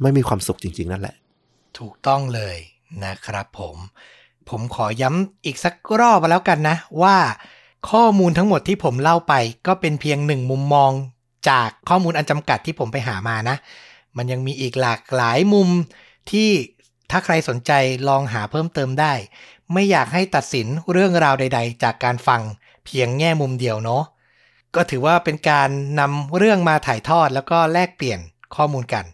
[0.02, 1.16] ไม่มีความสุขจริง ๆ นั่นแหละ
[1.80, 2.58] ถูกต้องเลย
[3.04, 3.76] นะครับผม
[4.50, 7.16] ผมขอย้ำอีกสักรอบแล้วกันนะ ว่า
[7.92, 9.34] ข้อมูลทั้งหมดที่ผมเล่าไป
[9.68, 10.92] ก็เป็นเพียงหนึ่งมุมมอง
[11.50, 13.58] จากข้อมูลอันจำกัดที่ผมไปหามานะ
[14.18, 15.70] มันยังมีอีกหลากหลายมุม
[16.32, 16.50] ที่
[17.12, 17.72] ถ้าใครสนใจ
[18.10, 19.14] ลองหาเพิ่มเติมได้
[19.74, 22.42] ไม่อยากให้ตัดสินเรื่องราวใด ๆ จากการฟัง
[22.86, 24.04] เพียงแง่มุมเดียวเนาะ
[24.76, 28.20] ก็ถือว่าเป็นการนำเรื่องมาถ่ายทอดแล้วก็แลกเปลี่ยน
[28.56, 29.06] ข้อมูลกัน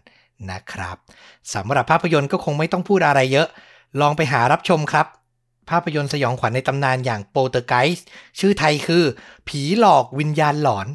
[0.50, 0.96] นะครับ
[1.54, 3.48] สำหรับภาพยนตร์ก็คงไม่ต้องพูดอะไรเยอะ
[4.00, 5.06] ลองไปหารับชมครับ
[5.70, 8.04] ภาพยนตร์สยองขวัญในตำนานอย่าง Poltergeist
[8.38, 9.04] ชื่อไทยคือ
[9.48, 10.86] ผีหลอกวิญญาณหลอน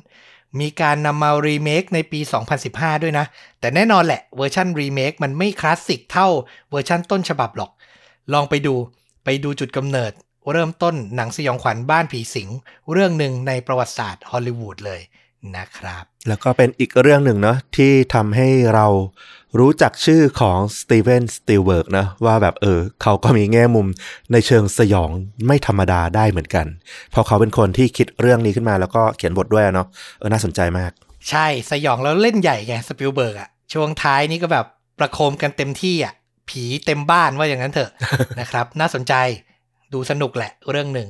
[0.60, 2.20] มีการนำมารีเมคในปี
[2.62, 3.26] 2015 ด้วยนะ
[3.60, 6.28] แต่แน่นอนแหละเวอร์ชันรีเมคมันไม่คลาสสิกเท่า
[6.72, 7.72] เวอร์ชันต้นฉบับหรอก
[8.34, 8.76] ลองไปดู
[9.24, 10.12] ไปดูจุดกำเนิด
[10.52, 12.50] เริ่มต้นหนังสยองขวัญบ้านผีสิง
[12.92, 15.02] เรื่องหนึ่งในประวัติศาสตร์ฮอลลีวูดเลย
[15.58, 18.88] นะครับ แล้วก็เป็นอีกเรื่องหนึ่งเนาะที่ทำให้เรา
[19.60, 23.88] รู้จักชื่อของสตีเวนสปิลเบิร์กนะว่าแบบเออ เขาก็มีแง่มุม
[24.32, 25.10] ในเชิงสยอง
[25.48, 26.66] ไม่ธรรมดาได้เหมือนกัน
[27.12, 29.88] เพราะเขาเป็นคนที่คิดเรื่องนี้ขึ้นมาแล้วก็เขียนบทด้วยอะเนาะ
[30.20, 30.92] เออน่าสนใจมาก
[31.30, 34.66] ใช่สยองแล้วเล่นใหญ่ไงสปิลเบิร์กอะช่วงท้ายนี่ก็แบบ
[35.00, 36.14] ประโคมกันเต็มที่อะ
[36.50, 37.90] ผีเต็มบ้านว่าอย่างนั้นเถอะ
[38.40, 39.14] นะครับ น่าสนใจ
[39.94, 41.10] ดูสนุกแหละเรื่องหนึ่ง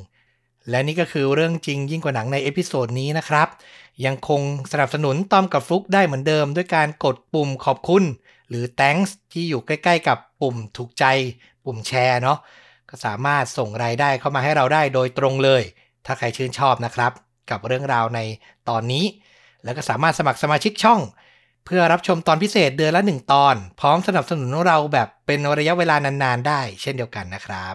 [0.69, 3.47] และนี่ก็คือเรื่องจริงยิ่งกว่าหนังใน episode นี้นะครับ
[4.05, 4.41] ยังคง
[4.71, 8.03] สนับสนุนต้อมกับฟลุกได้เหมือนเดิม ด้วยการกดปุ่มขอบคุณ
[8.49, 11.05] หรือ thanks ที่อยู่ใกล้ๆ กับปุ่มถูกใจ
[11.65, 12.39] ปุ่มแชร์เนาะ
[12.89, 15.63] ก็สามารถส่งรายได้เข้ามาให้เราได้โดยตรงเลย
[16.05, 17.11] ถ้าใครชื่นชอบนะครับ
[17.49, 18.19] กับเรื่องราวใน
[18.69, 19.05] ตอนนี้
[19.63, 21.01] แล้วก็สามารถสมัครสมาชิกช่อง
[21.65, 27.73] เพื่อรับชมตอนพิเศษเดือนละ 1 ตอน พร้อมสนับสนุนเราแบบเป็นระยะเวลานานๆ ได้ เช่นเดียวกันนะครับ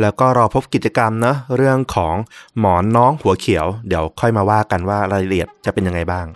[0.00, 2.14] แล้วก็รอพบกิจกรรมเนาะเรื่องของ
[2.58, 6.26] หมอนน้องหัวเขียว เดี๋ยวค่อยมาว่ากันว่ารายละเอียดจะเป็นยังไงบ้าง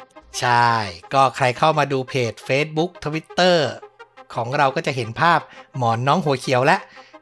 [0.41, 0.71] ใช่
[1.15, 3.59] ก็ใครเข้ามาดูเพจ Facebook Twitter
[4.35, 5.41] ของเราก็จะเห็นภาพ
[5.77, 6.77] หมอนน้องหัวเขียวและ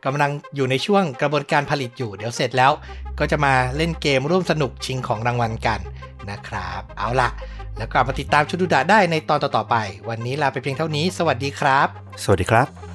[0.05, 2.73] กำลังอยู่ในช่วงกระบวนการผลิตอยู่ เดี๋ยวเสร็จแล้ว
[3.19, 5.81] ก็จะมาเล่นเกมร่วมสนุกชิงของรางวัลกัน
[6.31, 7.29] นะครับ เอาละ
[7.79, 9.77] แล้วก็มาติดตามชุดดูดะได้ในตอนต่อๆไป
[10.09, 11.89] วันนี้ลาไปเพียงเท่านี้ สวัสดีครับ
[12.23, 12.94] สวัสดีครับ